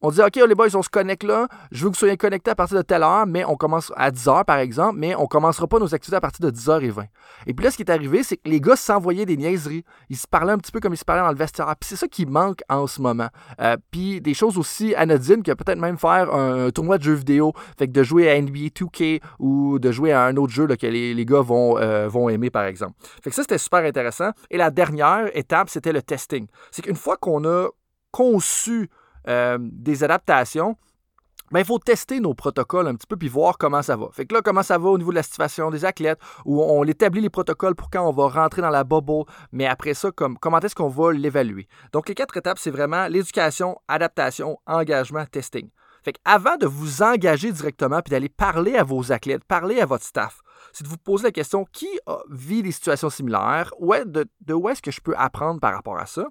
On 0.02 0.12
dit, 0.12 0.22
OK, 0.22 0.36
les 0.36 0.56
boys, 0.56 0.74
on 0.76 0.82
se 0.82 0.90
connecte 0.90 1.24
là. 1.24 1.50
Je 1.72 1.84
veux 1.84 1.90
que 1.90 1.96
vous 1.96 2.00
soyez 2.00 2.16
connectés 2.16 2.52
à 2.52 2.56
partir 2.56 2.78
de 2.78 2.82
telle 2.84 3.04
heure, 3.04 3.26
mais 3.28 3.44
on 3.44 3.58
commence 3.58 3.92
à 3.98 4.12
10h, 4.12 4.46
par 4.46 4.58
exemple, 4.58 4.98
mais 4.98 5.14
on 5.16 5.26
commencera 5.26 5.68
pas 5.68 5.78
nos 5.78 5.94
activités 5.94 6.16
à 6.16 6.22
partir 6.22 6.50
de 6.50 6.56
10h20. 6.56 7.06
Et 7.48 7.54
puis 7.54 7.66
là, 7.66 7.72
ce 7.72 7.76
qui 7.76 7.84
est 7.84 7.92
arrivé, 7.92 8.24
c'est 8.24 8.38
que 8.38 8.48
les 8.48 8.62
gars 8.62 8.78
s'envoyaient 8.78 9.26
des 9.26 9.36
niaiseries. 9.36 9.84
Ils 10.10 10.16
se 10.16 10.26
parlaient 10.26 10.54
un 10.54 10.58
petit 10.58 10.72
peu 10.72 10.80
comme 10.80 10.94
ils 10.94 10.98
se 10.98 11.04
parlaient 11.04 11.24
dans 11.24 11.32
le 11.32 11.38
vestiaire. 11.38 11.68
Puis 11.78 11.90
c'est 11.90 11.96
ça 11.98 12.08
qui 12.08 12.26
manque 12.26 12.62
en 12.70 12.88
ce 12.88 13.02
moment. 13.02 13.28
Euh, 13.60 13.76
puis 13.92 14.22
des 14.22 14.34
choses 14.34 14.58
aussi 14.58 14.96
anodines 14.96 15.44
que 15.44 15.52
peut-être 15.52 15.80
même 15.80 15.98
faire 15.98 16.34
un, 16.34 16.70
tournoi 16.72 16.98
de 16.98 17.04
jeux 17.04 17.14
vidéo. 17.14 17.52
Fait 17.78 17.88
que 17.88 17.92
de 17.92 18.04
jouer 18.04 18.32
à 18.32 18.42
NBA 18.42 18.70
2K 18.70 19.22
ou 19.40 19.80
de 19.80 19.92
jouer 19.92 20.14
à 20.14 20.24
un 20.24 20.38
autre 20.38 20.54
jeu 20.54 20.66
que 20.68 20.88
les, 20.88 21.26
gars 21.26 21.42
vont, 21.42 21.78
euh, 21.78 22.08
vont 22.08 22.30
aimer, 22.30 22.50
par 22.50 22.64
exemple. 22.64 22.94
Fait 23.22 23.32
que 23.32 23.36
ça, 23.36 23.42
c'était 23.42 23.58
super 23.58 23.80
intéressant. 23.84 24.30
Et 24.50 24.56
la 24.56 24.72
dernière 24.72 25.30
étape, 25.36 25.70
c'était 25.70 25.92
le 25.92 26.02
testing. 26.02 26.48
C'est 26.72 26.84
qu'une 26.84 26.96
fois 26.96 27.18
qu'on 27.18 27.44
a 27.44 27.68
conçu 28.12 28.90
euh, 29.28 29.58
des 29.60 30.04
adaptations, 30.04 30.78
ben, 31.52 31.60
il 31.60 31.66
faut 31.66 31.80
tester 31.80 32.20
nos 32.20 32.34
protocoles 32.34 32.88
un 32.88 32.96
petit 32.96 33.08
peu 33.08 33.18
puis 33.18 33.28
voir 33.28 33.58
comment 33.58 33.82
ça 33.82 33.96
va. 33.96 34.10
Fait 34.12 34.26
que 34.26 34.36
là, 34.36 34.42
comment 34.44 34.64
ça 34.64 34.78
va 34.78 34.90
au 34.90 34.98
niveau 34.98 35.12
de 35.12 35.16
la 35.16 35.24
situation 35.24 35.72
des 35.72 35.84
athlètes, 35.84 36.20
où 36.46 36.62
on 36.62 36.84
établit 36.84 37.22
les 37.22 37.30
protocoles 37.30 37.76
pour 37.76 37.90
quand 37.90 38.08
on 38.08 38.12
va 38.12 38.28
rentrer 38.28 38.62
dans 38.62 38.70
la 38.70 38.84
bubble, 38.84 39.24
mais 39.52 39.66
après 39.66 39.94
ça, 39.94 40.12
comme, 40.12 40.38
comment 40.38 40.60
est-ce 40.60 40.76
qu'on 40.76 40.90
va 40.90 41.12
l'évaluer? 41.12 41.68
Donc, 41.92 42.08
les 42.08 42.16
quatre 42.16 42.38
étapes, 42.38 42.60
c'est 42.60 42.72
vraiment 42.72 43.08
l'éducation, 43.08 43.80
adaptation, 43.88 44.60
engagement, 44.68 45.26
testing. 45.26 45.70
Fait 46.04 46.16
avant 46.24 46.56
de 46.56 46.66
vous 46.66 47.02
engager 47.02 47.52
directement 47.52 48.02
puis 48.02 48.12
d'aller 48.12 48.30
parler 48.30 48.78
à 48.78 48.84
vos 48.84 49.12
athlètes, 49.12 49.44
parler 49.44 49.82
à 49.82 49.86
votre 49.86 50.06
staff, 50.06 50.42
c'est 50.72 50.84
de 50.84 50.90
vous 50.90 50.98
poser 50.98 51.26
la 51.26 51.32
question 51.32 51.66
qui 51.74 51.90
vit 52.30 52.64
des 52.64 52.72
situations 52.72 53.10
similaires, 53.10 53.74
de, 53.80 54.26
de 54.42 54.54
où 54.54 54.70
est-ce 54.70 54.82
que 54.82 54.92
je 54.92 55.02
peux 55.02 55.16
apprendre 55.18 55.60
par 55.60 55.74
rapport 55.74 55.98
à 55.98 56.06
ça? 56.06 56.26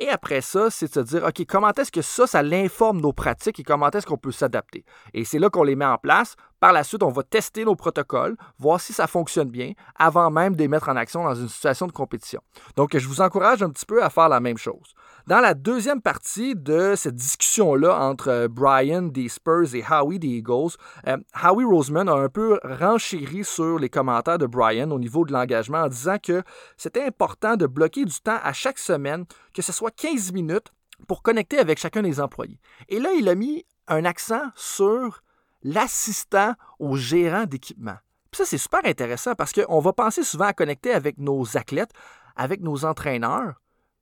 Et 0.00 0.08
après 0.08 0.40
ça, 0.40 0.70
c'est 0.70 0.86
de 0.86 0.92
se 0.94 1.00
dire, 1.00 1.24
OK, 1.24 1.44
comment 1.46 1.70
est-ce 1.72 1.92
que 1.92 2.00
ça, 2.00 2.26
ça 2.26 2.42
l'informe 2.42 3.02
nos 3.02 3.12
pratiques 3.12 3.60
et 3.60 3.62
comment 3.62 3.90
est-ce 3.90 4.06
qu'on 4.06 4.16
peut 4.16 4.32
s'adapter? 4.32 4.82
Et 5.12 5.26
c'est 5.26 5.38
là 5.38 5.50
qu'on 5.50 5.62
les 5.62 5.76
met 5.76 5.84
en 5.84 5.98
place. 5.98 6.36
Par 6.60 6.74
la 6.74 6.84
suite, 6.84 7.02
on 7.02 7.10
va 7.10 7.22
tester 7.22 7.64
nos 7.64 7.74
protocoles, 7.74 8.36
voir 8.58 8.80
si 8.80 8.92
ça 8.92 9.06
fonctionne 9.06 9.48
bien, 9.48 9.72
avant 9.96 10.30
même 10.30 10.54
de 10.54 10.60
les 10.60 10.68
mettre 10.68 10.90
en 10.90 10.96
action 10.96 11.24
dans 11.24 11.34
une 11.34 11.48
situation 11.48 11.86
de 11.86 11.92
compétition. 11.92 12.42
Donc, 12.76 12.96
je 12.96 13.08
vous 13.08 13.22
encourage 13.22 13.62
un 13.62 13.70
petit 13.70 13.86
peu 13.86 14.04
à 14.04 14.10
faire 14.10 14.28
la 14.28 14.40
même 14.40 14.58
chose. 14.58 14.94
Dans 15.26 15.40
la 15.40 15.54
deuxième 15.54 16.02
partie 16.02 16.54
de 16.54 16.94
cette 16.96 17.14
discussion-là 17.14 17.98
entre 17.98 18.28
euh, 18.28 18.48
Brian 18.48 19.02
des 19.02 19.28
Spurs 19.28 19.74
et 19.74 19.84
Howie 19.90 20.18
des 20.18 20.28
Eagles, 20.28 20.76
euh, 21.06 21.16
Howie 21.42 21.64
Roseman 21.64 22.08
a 22.08 22.14
un 22.14 22.28
peu 22.28 22.58
renchéri 22.62 23.42
sur 23.44 23.78
les 23.78 23.88
commentaires 23.88 24.38
de 24.38 24.46
Brian 24.46 24.90
au 24.90 24.98
niveau 24.98 25.24
de 25.24 25.32
l'engagement 25.32 25.78
en 25.78 25.88
disant 25.88 26.16
que 26.22 26.42
c'était 26.76 27.04
important 27.04 27.56
de 27.56 27.66
bloquer 27.66 28.04
du 28.04 28.20
temps 28.20 28.38
à 28.42 28.52
chaque 28.52 28.78
semaine, 28.78 29.24
que 29.54 29.62
ce 29.62 29.72
soit 29.72 29.90
15 29.90 30.32
minutes, 30.32 30.72
pour 31.08 31.22
connecter 31.22 31.58
avec 31.58 31.78
chacun 31.78 32.02
des 32.02 32.20
employés. 32.20 32.58
Et 32.88 32.98
là, 32.98 33.10
il 33.16 33.28
a 33.28 33.34
mis 33.34 33.64
un 33.88 34.04
accent 34.04 34.42
sur 34.54 35.22
l'assistant 35.62 36.54
au 36.78 36.96
gérant 36.96 37.44
d'équipement. 37.44 37.96
ça, 38.32 38.44
c'est 38.44 38.58
super 38.58 38.80
intéressant 38.84 39.34
parce 39.34 39.52
qu'on 39.52 39.80
va 39.80 39.92
penser 39.92 40.22
souvent 40.22 40.46
à 40.46 40.52
connecter 40.52 40.92
avec 40.92 41.18
nos 41.18 41.56
athlètes, 41.56 41.92
avec 42.36 42.60
nos 42.60 42.84
entraîneurs, 42.84 43.60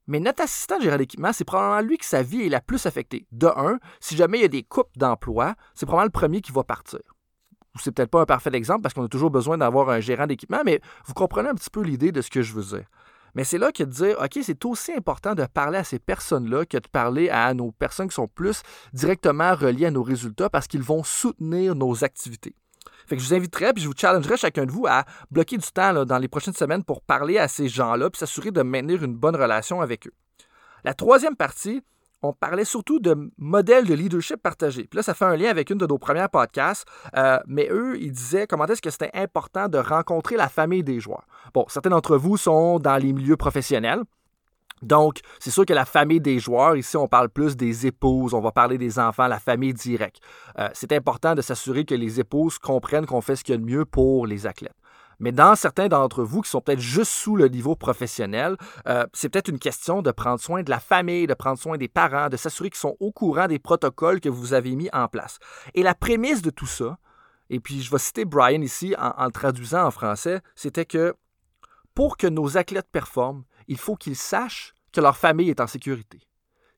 mais 0.08 0.20
notre 0.20 0.42
assistant 0.42 0.80
gérant 0.80 0.96
d'équipement, 0.96 1.34
c'est 1.34 1.44
probablement 1.44 1.86
lui 1.86 1.98
que 1.98 2.04
sa 2.04 2.22
vie 2.22 2.46
est 2.46 2.48
la 2.48 2.62
plus 2.62 2.86
affectée. 2.86 3.26
De 3.30 3.46
un, 3.46 3.78
si 4.00 4.16
jamais 4.16 4.38
il 4.38 4.42
y 4.42 4.46
a 4.46 4.48
des 4.48 4.62
coupes 4.62 4.96
d'emploi, 4.96 5.54
c'est 5.74 5.84
probablement 5.84 6.06
le 6.06 6.10
premier 6.18 6.40
qui 6.40 6.50
va 6.50 6.64
partir. 6.64 7.00
C'est 7.78 7.92
peut-être 7.92 8.10
pas 8.10 8.22
un 8.22 8.26
parfait 8.26 8.50
exemple 8.54 8.80
parce 8.80 8.94
qu'on 8.94 9.04
a 9.04 9.08
toujours 9.08 9.30
besoin 9.30 9.58
d'avoir 9.58 9.90
un 9.90 10.00
gérant 10.00 10.26
d'équipement, 10.26 10.62
mais 10.64 10.80
vous 11.04 11.12
comprenez 11.12 11.50
un 11.50 11.54
petit 11.54 11.68
peu 11.68 11.82
l'idée 11.82 12.10
de 12.10 12.22
ce 12.22 12.30
que 12.30 12.40
je 12.40 12.54
veux 12.54 12.64
dire. 12.64 12.86
Mais 13.38 13.44
c'est 13.44 13.58
là 13.58 13.70
que 13.70 13.84
de 13.84 13.90
dire, 13.92 14.18
OK, 14.20 14.36
c'est 14.42 14.64
aussi 14.64 14.92
important 14.92 15.36
de 15.36 15.46
parler 15.46 15.78
à 15.78 15.84
ces 15.84 16.00
personnes-là 16.00 16.66
que 16.66 16.76
de 16.76 16.88
parler 16.88 17.30
à 17.30 17.54
nos 17.54 17.70
personnes 17.70 18.08
qui 18.08 18.14
sont 18.16 18.26
plus 18.26 18.62
directement 18.92 19.54
reliées 19.54 19.86
à 19.86 19.92
nos 19.92 20.02
résultats 20.02 20.50
parce 20.50 20.66
qu'ils 20.66 20.82
vont 20.82 21.04
soutenir 21.04 21.76
nos 21.76 22.02
activités. 22.02 22.56
Fait 23.06 23.16
je 23.16 23.24
vous 23.24 23.34
inviterai, 23.34 23.72
puis 23.72 23.84
je 23.84 23.86
vous 23.86 23.94
challengerai 23.96 24.36
chacun 24.36 24.66
de 24.66 24.72
vous 24.72 24.88
à 24.88 25.04
bloquer 25.30 25.56
du 25.56 25.70
temps 25.70 26.04
dans 26.04 26.18
les 26.18 26.26
prochaines 26.26 26.52
semaines 26.52 26.82
pour 26.82 27.00
parler 27.00 27.38
à 27.38 27.46
ces 27.46 27.68
gens-là, 27.68 28.10
puis 28.10 28.18
s'assurer 28.18 28.50
de 28.50 28.60
maintenir 28.62 29.04
une 29.04 29.14
bonne 29.14 29.36
relation 29.36 29.80
avec 29.80 30.08
eux. 30.08 30.14
La 30.82 30.94
troisième 30.94 31.36
partie, 31.36 31.80
on 32.22 32.32
parlait 32.32 32.64
surtout 32.64 32.98
de 32.98 33.30
modèles 33.38 33.86
de 33.86 33.94
leadership 33.94 34.42
partagé. 34.42 34.84
Puis 34.84 34.96
là, 34.96 35.02
ça 35.02 35.14
fait 35.14 35.24
un 35.24 35.36
lien 35.36 35.50
avec 35.50 35.70
une 35.70 35.78
de 35.78 35.86
nos 35.86 35.98
premières 35.98 36.30
podcasts, 36.30 36.86
euh, 37.16 37.38
mais 37.46 37.68
eux, 37.70 37.96
ils 38.00 38.12
disaient 38.12 38.46
comment 38.46 38.66
est-ce 38.66 38.82
que 38.82 38.90
c'était 38.90 39.10
important 39.14 39.68
de 39.68 39.78
rencontrer 39.78 40.36
la 40.36 40.48
famille 40.48 40.82
des 40.82 41.00
joueurs. 41.00 41.26
Bon, 41.54 41.64
certains 41.68 41.90
d'entre 41.90 42.16
vous 42.16 42.36
sont 42.36 42.78
dans 42.78 42.96
les 42.96 43.12
milieux 43.12 43.36
professionnels. 43.36 44.02
Donc, 44.82 45.20
c'est 45.40 45.50
sûr 45.50 45.66
que 45.66 45.72
la 45.72 45.84
famille 45.84 46.20
des 46.20 46.38
joueurs, 46.38 46.76
ici, 46.76 46.96
on 46.96 47.08
parle 47.08 47.28
plus 47.28 47.56
des 47.56 47.86
épouses, 47.86 48.32
on 48.32 48.40
va 48.40 48.52
parler 48.52 48.78
des 48.78 48.98
enfants, 48.98 49.26
la 49.26 49.40
famille 49.40 49.74
directe. 49.74 50.20
Euh, 50.58 50.68
c'est 50.72 50.92
important 50.92 51.34
de 51.34 51.42
s'assurer 51.42 51.84
que 51.84 51.94
les 51.94 52.20
épouses 52.20 52.58
comprennent 52.58 53.06
qu'on 53.06 53.20
fait 53.20 53.34
ce 53.34 53.42
qu'il 53.42 53.54
y 53.54 53.58
a 53.58 53.60
de 53.60 53.64
mieux 53.64 53.84
pour 53.84 54.26
les 54.26 54.46
athlètes. 54.46 54.76
Mais 55.18 55.32
dans 55.32 55.56
certains 55.56 55.88
d'entre 55.88 56.22
vous 56.22 56.42
qui 56.42 56.50
sont 56.50 56.60
peut-être 56.60 56.80
juste 56.80 57.10
sous 57.10 57.36
le 57.36 57.48
niveau 57.48 57.74
professionnel, 57.74 58.56
euh, 58.86 59.06
c'est 59.12 59.28
peut-être 59.28 59.48
une 59.48 59.58
question 59.58 60.02
de 60.02 60.10
prendre 60.10 60.40
soin 60.40 60.62
de 60.62 60.70
la 60.70 60.80
famille, 60.80 61.26
de 61.26 61.34
prendre 61.34 61.58
soin 61.58 61.76
des 61.76 61.88
parents, 61.88 62.28
de 62.28 62.36
s'assurer 62.36 62.70
qu'ils 62.70 62.78
sont 62.78 62.96
au 63.00 63.10
courant 63.10 63.48
des 63.48 63.58
protocoles 63.58 64.20
que 64.20 64.28
vous 64.28 64.52
avez 64.52 64.74
mis 64.76 64.88
en 64.92 65.08
place. 65.08 65.38
Et 65.74 65.82
la 65.82 65.94
prémisse 65.94 66.42
de 66.42 66.50
tout 66.50 66.66
ça, 66.66 66.98
et 67.50 67.60
puis 67.60 67.82
je 67.82 67.90
vais 67.90 67.98
citer 67.98 68.24
Brian 68.24 68.60
ici 68.60 68.94
en, 68.98 69.12
en 69.16 69.24
le 69.26 69.32
traduisant 69.32 69.84
en 69.84 69.90
français, 69.90 70.40
c'était 70.54 70.86
que 70.86 71.14
pour 71.94 72.16
que 72.16 72.26
nos 72.26 72.56
athlètes 72.56 72.88
performent, 72.92 73.42
il 73.66 73.78
faut 73.78 73.96
qu'ils 73.96 74.16
sachent 74.16 74.74
que 74.92 75.00
leur 75.00 75.16
famille 75.16 75.50
est 75.50 75.60
en 75.60 75.66
sécurité. 75.66 76.27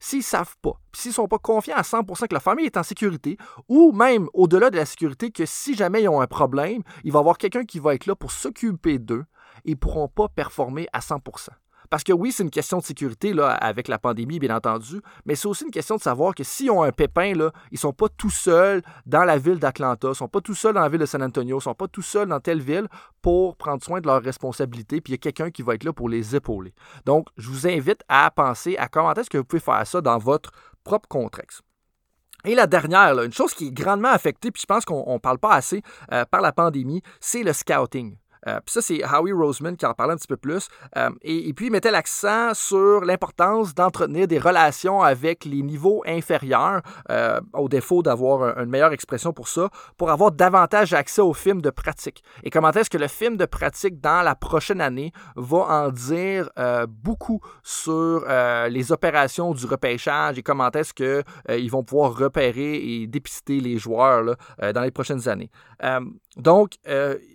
S'ils 0.00 0.20
ne 0.20 0.24
savent 0.24 0.56
pas, 0.62 0.72
s'ils 0.94 1.10
ne 1.10 1.14
sont 1.14 1.28
pas 1.28 1.38
confiants 1.38 1.76
à 1.76 1.82
100% 1.82 2.26
que 2.26 2.34
leur 2.34 2.42
famille 2.42 2.64
est 2.64 2.78
en 2.78 2.82
sécurité, 2.82 3.36
ou 3.68 3.92
même 3.92 4.28
au-delà 4.32 4.70
de 4.70 4.76
la 4.76 4.86
sécurité, 4.86 5.30
que 5.30 5.44
si 5.44 5.74
jamais 5.74 6.02
ils 6.02 6.08
ont 6.08 6.22
un 6.22 6.26
problème, 6.26 6.82
il 7.04 7.12
va 7.12 7.18
y 7.18 7.20
avoir 7.20 7.36
quelqu'un 7.36 7.64
qui 7.64 7.78
va 7.78 7.94
être 7.94 8.06
là 8.06 8.16
pour 8.16 8.32
s'occuper 8.32 8.98
d'eux, 8.98 9.24
ils 9.64 9.72
ne 9.72 9.76
pourront 9.76 10.08
pas 10.08 10.28
performer 10.28 10.88
à 10.94 11.00
100%. 11.00 11.50
Parce 11.90 12.04
que 12.04 12.12
oui, 12.12 12.30
c'est 12.30 12.44
une 12.44 12.50
question 12.50 12.78
de 12.78 12.84
sécurité 12.84 13.34
avec 13.40 13.88
la 13.88 13.98
pandémie, 13.98 14.38
bien 14.38 14.56
entendu, 14.56 15.02
mais 15.26 15.34
c'est 15.34 15.48
aussi 15.48 15.64
une 15.64 15.72
question 15.72 15.96
de 15.96 16.00
savoir 16.00 16.36
que 16.36 16.44
s'ils 16.44 16.70
ont 16.70 16.84
un 16.84 16.92
pépin, 16.92 17.24
ils 17.24 17.50
ne 17.72 17.76
sont 17.76 17.92
pas 17.92 18.08
tout 18.08 18.30
seuls 18.30 18.80
dans 19.06 19.24
la 19.24 19.38
ville 19.38 19.58
d'Atlanta, 19.58 20.06
ils 20.06 20.10
ne 20.10 20.14
sont 20.14 20.28
pas 20.28 20.40
tout 20.40 20.54
seuls 20.54 20.74
dans 20.74 20.82
la 20.82 20.88
ville 20.88 21.00
de 21.00 21.06
San 21.06 21.20
Antonio, 21.20 21.56
ils 21.56 21.58
ne 21.58 21.62
sont 21.62 21.74
pas 21.74 21.88
tout 21.88 22.02
seuls 22.02 22.28
dans 22.28 22.38
telle 22.38 22.60
ville 22.60 22.86
pour 23.20 23.56
prendre 23.56 23.82
soin 23.82 24.00
de 24.00 24.06
leurs 24.06 24.22
responsabilités, 24.22 25.00
puis 25.00 25.12
il 25.12 25.14
y 25.14 25.18
a 25.18 25.18
quelqu'un 25.18 25.50
qui 25.50 25.62
va 25.62 25.74
être 25.74 25.82
là 25.82 25.92
pour 25.92 26.08
les 26.08 26.36
épauler. 26.36 26.72
Donc, 27.06 27.26
je 27.36 27.48
vous 27.48 27.66
invite 27.66 28.04
à 28.08 28.30
penser 28.30 28.76
à 28.76 28.86
comment 28.86 29.12
est-ce 29.12 29.28
que 29.28 29.38
vous 29.38 29.44
pouvez 29.44 29.60
faire 29.60 29.84
ça 29.84 30.00
dans 30.00 30.18
votre 30.18 30.52
propre 30.84 31.08
contexte. 31.08 31.62
Et 32.44 32.54
la 32.54 32.68
dernière, 32.68 33.20
une 33.20 33.32
chose 33.32 33.52
qui 33.52 33.66
est 33.66 33.72
grandement 33.72 34.10
affectée, 34.10 34.52
puis 34.52 34.62
je 34.62 34.66
pense 34.66 34.84
qu'on 34.84 35.12
ne 35.12 35.18
parle 35.18 35.38
pas 35.38 35.54
assez 35.54 35.82
euh, 36.12 36.24
par 36.30 36.40
la 36.40 36.52
pandémie, 36.52 37.02
c'est 37.18 37.42
le 37.42 37.52
scouting. 37.52 38.16
Euh, 38.46 38.60
puis 38.64 38.72
ça, 38.72 38.82
c'est 38.82 39.02
Howie 39.04 39.32
Roseman 39.32 39.76
qui 39.76 39.86
en 39.86 39.94
parlait 39.94 40.14
un 40.14 40.16
petit 40.16 40.26
peu 40.26 40.36
plus. 40.36 40.68
Euh, 40.96 41.10
et, 41.22 41.52
puis, 41.52 41.66
il 41.66 41.72
mettait 41.72 41.90
l'accent 41.90 42.54
sur 42.54 43.04
l'importance 43.04 43.74
d'entretenir 43.74 44.26
des 44.26 44.38
relations 44.38 45.02
avec 45.02 45.44
les 45.44 45.62
niveaux 45.62 46.02
inférieurs, 46.06 46.82
euh, 47.10 47.40
au 47.52 47.68
défaut 47.68 48.02
d'avoir 48.02 48.58
une 48.58 48.70
meilleure 48.70 48.92
expression 48.92 49.32
pour 49.32 49.48
ça, 49.48 49.68
pour 49.96 50.10
avoir 50.10 50.32
davantage 50.32 50.92
accès 50.94 51.22
aux 51.22 51.34
films 51.34 51.62
de 51.62 51.70
pratique. 51.70 52.22
Et 52.42 52.50
comment 52.50 52.70
est-ce 52.70 52.90
que 52.90 52.98
le 52.98 53.08
film 53.08 53.36
de 53.36 53.46
pratique 53.46 54.00
dans 54.00 54.22
la 54.22 54.34
prochaine 54.34 54.80
année 54.80 55.12
va 55.36 55.58
en 55.58 55.90
dire 55.90 56.50
beaucoup 56.88 57.40
sur 57.62 58.24
les 58.68 58.92
opérations 58.92 59.52
du 59.52 59.66
repêchage 59.66 60.38
et 60.38 60.42
comment 60.42 60.70
est-ce 60.70 60.94
qu'ils 60.94 61.70
vont 61.70 61.82
pouvoir 61.82 62.16
repérer 62.16 62.76
et 62.76 63.06
dépister 63.06 63.60
les 63.60 63.78
joueurs 63.78 64.36
dans 64.58 64.80
les 64.82 64.90
prochaines 64.90 65.28
années. 65.28 65.50
Donc, 66.36 66.74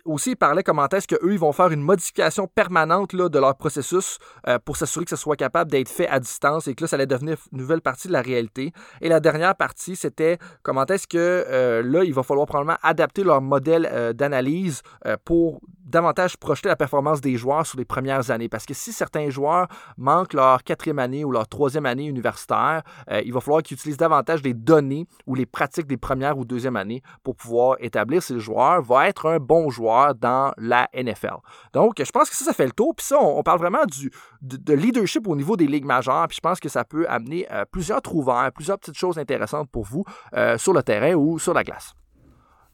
aussi, 0.06 0.32
il 0.32 0.36
parlait 0.36 0.64
comment 0.64 0.88
est-ce 0.96 1.08
qu'eux, 1.08 1.34
ils 1.34 1.40
vont 1.40 1.52
faire 1.52 1.72
une 1.72 1.82
modification 1.82 2.48
permanente 2.48 3.14
là, 3.14 3.30
de 3.30 3.40
leur 3.40 3.56
processus 3.56 4.18
euh, 4.48 4.60
pour 4.64 4.78
s'assurer 4.78 5.06
que 5.06 5.10
ce 5.10 5.16
soit 5.16 5.36
capable 5.36 5.72
d'être 5.72 5.90
fait 5.90 6.08
à 6.08 6.20
distance 6.20 6.68
et 6.68 6.76
que 6.76 6.84
là, 6.84 6.88
ça 6.88 6.96
allait 6.96 7.06
devenir 7.06 7.38
une 7.52 7.60
nouvelle 7.60 7.82
partie 7.82 8.08
de 8.08 8.14
la 8.14 8.22
réalité? 8.22 8.72
Et 9.02 9.10
la 9.10 9.20
dernière 9.20 9.56
partie, 9.56 9.96
c'était 9.96 10.38
comment 10.64 10.86
est-ce 10.86 11.08
que 11.08 11.18
euh, 11.18 11.84
là, 11.84 12.04
il 12.04 12.14
va 12.14 12.24
falloir 12.24 12.48
probablement 12.48 12.78
adapter 12.82 13.24
leur 13.24 13.42
modèle 13.42 14.14
d'analyse 14.16 14.82
pour 15.24 15.62
davantage 15.86 16.38
projeter 16.38 16.68
la 16.68 16.76
performance 16.76 17.22
des 17.22 17.38
joueurs 17.38 17.66
sur 17.66 17.78
les 17.78 17.86
premières 17.86 18.32
années. 18.32 18.50
Parce 18.50 18.66
que 18.66 18.74
si 18.74 18.92
certains 18.92 19.30
joueurs 19.30 19.68
manquent 19.98 20.34
leur 20.34 20.64
quatrième 20.64 21.00
année 21.00 21.24
ou 21.24 21.32
leur 21.32 21.48
troisième 21.48 21.86
année 21.86 22.08
universitaire, 22.08 22.82
il 23.24 23.32
va 23.34 23.40
falloir 23.40 23.62
qu'ils 23.62 23.76
utilisent 23.76 23.98
davantage 23.98 24.42
les 24.44 24.54
données 24.54 25.08
ou 25.28 25.36
les 25.36 25.46
pratiques 25.46 25.88
des 25.88 25.98
premières 25.98 26.38
ou 26.38 26.46
deuxième 26.46 26.76
années 26.76 27.02
pour 27.24 27.36
pouvoir 27.36 27.78
établir 27.80 28.24
ces 28.24 28.40
joueurs 28.40 28.82
va 28.82 29.08
être 29.08 29.28
un 29.28 29.40
bon 29.40 29.70
joueur 29.70 30.16
dans 30.16 30.54
la 30.58 30.85
NFL. 30.94 31.36
Donc, 31.74 31.96
je 31.98 32.12
pense 32.12 32.30
que 32.30 32.36
ça, 32.36 32.46
ça 32.46 32.54
fait 32.54 32.66
le 32.66 32.72
tour. 32.72 32.96
Puis 32.96 33.06
ça, 33.06 33.20
on, 33.20 33.44
parle 33.44 33.60
vraiment 33.60 33.86
du, 33.86 34.12
de, 34.42 34.74
leadership 34.74 35.28
au 35.28 35.36
niveau 35.36 35.58
des 35.58 35.68
ligues 35.68 35.86
majeures. 35.86 36.28
Puis 36.28 36.38
je 36.38 36.42
pense 36.42 36.60
que 36.60 36.70
ça 36.70 36.84
peut 36.84 37.06
amener 37.10 37.48
euh, 37.52 37.66
plusieurs 37.70 38.02
trouvailles, 38.02 38.52
plusieurs 38.52 38.80
petites 38.80 38.98
choses 38.98 39.18
intéressantes 39.18 39.70
pour 39.70 39.84
vous 39.84 40.04
euh, 40.34 40.58
sur 40.58 40.74
le 40.74 40.84
terrain 40.84 41.14
ou 41.14 41.40
sur 41.40 41.54
la 41.54 41.64
glace. 41.64 41.94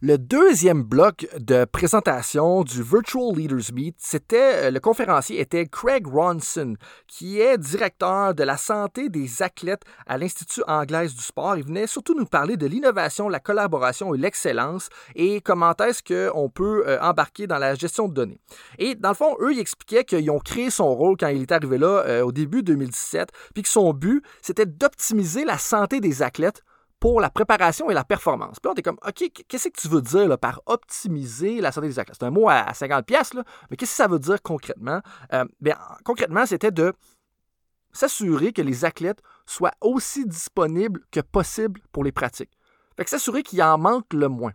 Le 0.04 0.18
deuxième 0.18 0.82
bloc 0.82 1.28
de 1.38 1.64
présentation 1.64 2.64
du 2.64 2.82
Virtual 2.82 3.36
Leaders 3.36 3.72
Meet, 3.72 3.98
c'était 4.00 4.56
euh, 4.56 4.72
le 4.72 4.80
conférencier 4.80 5.40
était 5.40 5.68
Craig 5.68 6.08
Ronson, 6.08 6.74
qui 7.06 7.40
est 7.40 7.60
directeur 7.60 8.34
de 8.34 8.42
la 8.42 8.58
santé 8.58 9.10
des 9.10 9.44
athlètes 9.44 9.84
à 10.08 10.18
l'Institut 10.18 10.64
anglaise 10.68 11.14
du 11.14 11.22
sport. 11.22 11.56
Il 11.56 11.66
venait 11.66 11.86
surtout 11.86 12.16
nous 12.18 12.26
parler 12.26 12.58
de 12.58 12.66
l'innovation, 12.66 13.30
la 13.30 13.40
collaboration 13.40 14.16
et 14.16 14.18
l'excellence 14.18 14.90
et 15.14 15.40
comment 15.40 15.76
est-ce 15.76 16.02
qu'on 16.02 16.50
peut 16.50 16.84
euh, 16.88 17.00
embarquer 17.00 17.46
dans 17.46 17.60
la 17.60 17.76
gestion 17.76 18.08
de 18.08 18.16
données. 18.16 18.40
Et 18.80 18.96
dans 18.96 19.10
le 19.10 19.16
fond, 19.16 19.36
eux, 19.40 19.54
ils 19.54 19.60
expliquaient 19.60 20.04
qu'ils 20.04 20.32
ont 20.32 20.40
créé 20.40 20.72
son 20.72 20.96
rôle 20.96 21.16
quand 21.16 21.28
il 21.28 21.44
est 21.44 21.52
arrivé 21.52 21.78
là 21.78 22.04
euh, 22.08 22.24
au 22.24 22.32
début 22.32 22.64
2017, 22.64 23.30
puis 23.54 23.62
que 23.62 23.70
son 23.70 23.94
but, 23.94 24.24
c'était 24.42 24.66
d'optimiser 24.66 25.46
la 25.46 25.60
santé 25.60 26.00
des 26.00 26.24
athlètes 26.24 26.64
pour 27.02 27.20
la 27.20 27.32
préparation 27.32 27.90
et 27.90 27.96
la 27.96 28.04
performance. 28.06 28.60
Puis 28.60 28.70
là, 28.70 28.74
on 28.74 28.76
est 28.76 28.84
comme, 28.84 29.00
OK, 29.06 29.32
qu'est-ce 29.48 29.70
que 29.70 29.82
tu 29.82 29.88
veux 29.90 30.04
dire 30.04 30.38
par 30.38 30.62
optimiser 30.68 31.60
la 31.60 31.72
santé 31.72 31.88
des 31.88 31.98
athlètes? 32.00 32.16
C'est 32.20 32.26
un 32.26 32.32
mot 32.32 32.48
à 32.48 32.72
50 32.74 33.06
pièces, 33.08 33.34
mais 33.70 33.76
qu'est-ce 33.76 33.92
que 33.92 33.98
ça 33.98 34.08
veut 34.08 34.20
dire 34.20 34.40
concrètement? 34.44 35.02
Euh, 35.34 35.44
bien, 35.60 35.76
concrètement, 36.06 36.46
c'était 36.46 36.70
de 36.70 36.94
s'assurer 37.92 38.54
que 38.54 38.62
les 38.62 38.86
athlètes 38.86 39.20
soient 39.48 39.74
aussi 39.82 40.28
disponibles 40.28 41.02
que 41.12 41.22
possible 41.22 41.82
pour 41.92 42.04
les 42.04 42.12
pratiques. 42.12 42.52
Fait 42.96 43.04
que 43.04 43.10
s'assurer 43.10 43.42
qu'il 43.42 43.64
en 43.64 43.80
manque 43.80 44.14
le 44.14 44.28
moins. 44.28 44.54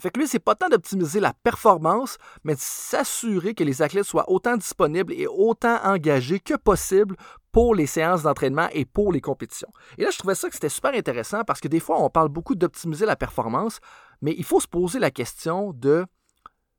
Fait 0.00 0.10
que 0.10 0.18
lui, 0.18 0.26
c'est 0.26 0.38
pas 0.38 0.54
tant 0.54 0.70
d'optimiser 0.70 1.20
la 1.20 1.34
performance, 1.34 2.16
mais 2.44 2.54
de 2.54 2.60
s'assurer 2.60 3.52
que 3.52 3.64
les 3.64 3.82
athlètes 3.82 4.04
soient 4.04 4.30
autant 4.30 4.56
disponibles 4.56 5.12
et 5.12 5.26
autant 5.26 5.78
engagés 5.84 6.40
que 6.40 6.54
possible 6.54 7.16
pour 7.58 7.74
les 7.74 7.86
séances 7.86 8.22
d'entraînement 8.22 8.68
et 8.70 8.84
pour 8.84 9.12
les 9.12 9.20
compétitions. 9.20 9.72
Et 9.96 10.04
là, 10.04 10.10
je 10.12 10.18
trouvais 10.18 10.36
ça 10.36 10.46
que 10.48 10.54
c'était 10.54 10.68
super 10.68 10.94
intéressant 10.94 11.42
parce 11.42 11.58
que 11.60 11.66
des 11.66 11.80
fois, 11.80 12.00
on 12.00 12.08
parle 12.08 12.28
beaucoup 12.28 12.54
d'optimiser 12.54 13.04
la 13.04 13.16
performance, 13.16 13.80
mais 14.22 14.32
il 14.38 14.44
faut 14.44 14.60
se 14.60 14.68
poser 14.68 15.00
la 15.00 15.10
question 15.10 15.72
de 15.72 16.06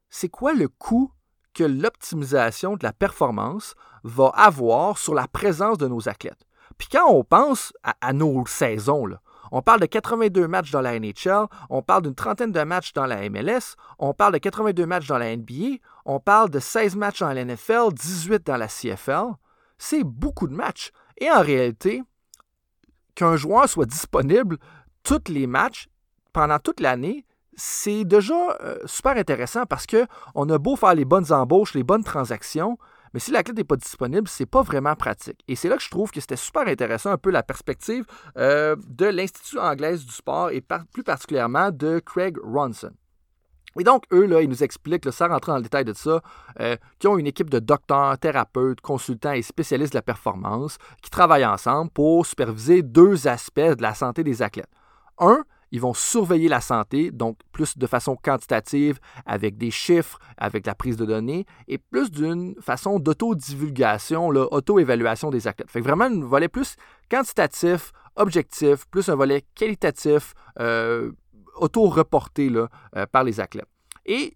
c'est 0.09 0.29
quoi 0.29 0.53
le 0.53 0.69
coût 0.69 1.11
que 1.53 1.65
l'optimisation 1.65 2.77
de 2.77 2.83
la 2.83 2.93
performance 2.93 3.75
va 4.05 4.27
avoir 4.27 4.97
sur 4.97 5.13
la 5.13 5.27
présence 5.27 5.77
de 5.77 5.89
nos 5.89 6.07
athlètes? 6.07 6.47
Puis 6.77 6.87
quand 6.89 7.11
on 7.11 7.25
pense 7.25 7.73
à, 7.83 8.13
nos 8.13 8.45
saisons, 8.45 9.03
on 9.51 9.61
parle 9.61 9.81
de 9.81 9.85
82 9.85 10.47
matchs 10.47 10.71
dans 10.71 10.79
la 10.79 10.97
NHL, 10.97 11.47
on 11.69 11.81
parle 11.81 12.03
d'une 12.03 12.15
trentaine 12.15 12.53
de 12.53 12.63
matchs 12.63 12.93
dans 12.93 13.05
la 13.05 13.29
MLS, 13.29 13.75
on 13.97 14.13
parle 14.13 14.31
de 14.31 14.37
82 14.37 14.85
matchs 14.85 15.07
dans 15.07 15.17
la 15.17 15.35
NBA, 15.35 15.79
on 16.05 16.21
parle 16.21 16.49
de 16.49 16.59
16 16.59 16.95
matchs 16.95 17.19
dans 17.19 17.33
la 17.33 17.43
NFL, 17.43 17.91
18 17.91 18.45
dans 18.45 18.55
la 18.55 18.69
CFL. 18.69 19.33
C'est 19.79 20.03
beaucoup 20.03 20.47
de 20.47 20.53
matchs. 20.53 20.91
Et 21.17 21.31
en 21.31 21.41
réalité, 21.41 22.03
qu'un 23.15 23.35
joueur 23.35 23.67
soit 23.67 23.87
disponible 23.87 24.57
tous 25.01 25.29
les 25.29 25.47
matchs 25.47 25.87
pendant 26.31 26.59
toute 26.59 26.79
l'année, 26.79 27.25
c'est 27.55 28.05
déjà 28.05 28.57
euh, 28.61 28.77
super 28.85 29.17
intéressant 29.17 29.65
parce 29.65 29.87
qu'on 29.87 30.49
a 30.49 30.57
beau 30.57 30.75
faire 30.75 30.93
les 30.93 31.05
bonnes 31.05 31.31
embauches, 31.31 31.73
les 31.73 31.83
bonnes 31.83 32.03
transactions, 32.03 32.77
mais 33.13 33.19
si 33.19 33.31
la 33.31 33.43
clé 33.43 33.53
n'est 33.53 33.63
pas 33.63 33.75
disponible, 33.75 34.27
c'est 34.27 34.45
pas 34.45 34.61
vraiment 34.61 34.95
pratique. 34.95 35.43
Et 35.47 35.55
c'est 35.55 35.67
là 35.67 35.77
que 35.77 35.83
je 35.83 35.89
trouve 35.89 36.11
que 36.11 36.21
c'était 36.21 36.35
super 36.35 36.67
intéressant 36.67 37.11
un 37.11 37.17
peu 37.17 37.31
la 37.31 37.43
perspective 37.43 38.05
euh, 38.37 38.75
de 38.87 39.05
l'Institut 39.07 39.59
anglaise 39.59 40.05
du 40.05 40.13
sport 40.13 40.51
et 40.51 40.61
plus 40.61 41.03
particulièrement 41.03 41.71
de 41.71 41.99
Craig 41.99 42.37
Ronson. 42.41 42.91
Et 43.79 43.83
donc, 43.83 44.03
eux, 44.11 44.25
là, 44.25 44.41
ils 44.41 44.49
nous 44.49 44.63
expliquent, 44.63 45.11
sans 45.11 45.29
rentrer 45.29 45.53
dans 45.53 45.57
le 45.57 45.63
détail 45.63 45.85
de 45.85 45.93
ça, 45.93 46.21
euh, 46.59 46.75
qu'ils 46.99 47.09
ont 47.09 47.17
une 47.17 47.27
équipe 47.27 47.49
de 47.49 47.59
docteurs, 47.59 48.17
thérapeutes, 48.17 48.81
consultants 48.81 49.31
et 49.31 49.41
spécialistes 49.41 49.93
de 49.93 49.97
la 49.97 50.01
performance 50.01 50.77
qui 51.01 51.09
travaillent 51.09 51.45
ensemble 51.45 51.89
pour 51.91 52.25
superviser 52.25 52.81
deux 52.81 53.27
aspects 53.27 53.59
de 53.59 53.81
la 53.81 53.93
santé 53.93 54.23
des 54.23 54.41
athlètes. 54.41 54.69
Un, 55.17 55.43
ils 55.71 55.79
vont 55.79 55.93
surveiller 55.93 56.49
la 56.49 56.61
santé, 56.61 57.11
donc 57.11 57.37
plus 57.51 57.77
de 57.77 57.87
façon 57.87 58.15
quantitative, 58.15 58.99
avec 59.25 59.57
des 59.57 59.71
chiffres, 59.71 60.19
avec 60.37 60.65
la 60.65 60.75
prise 60.75 60.97
de 60.97 61.05
données, 61.05 61.45
et 61.67 61.77
plus 61.77 62.11
d'une 62.11 62.55
façon 62.61 62.99
d'auto-divulgation, 62.99 64.27
auto-évaluation 64.27 65.29
des 65.29 65.47
athlètes. 65.47 65.69
Fait 65.69 65.81
vraiment 65.81 66.05
un 66.05 66.21
volet 66.21 66.47
plus 66.47 66.75
quantitatif, 67.09 67.91
objectif, 68.15 68.85
plus 68.87 69.07
un 69.09 69.15
volet 69.15 69.45
qualitatif, 69.55 70.33
euh, 70.59 71.11
auto-reporté 71.59 72.51
euh, 72.51 73.05
par 73.11 73.23
les 73.23 73.39
athlètes. 73.39 73.67
Et 74.05 74.35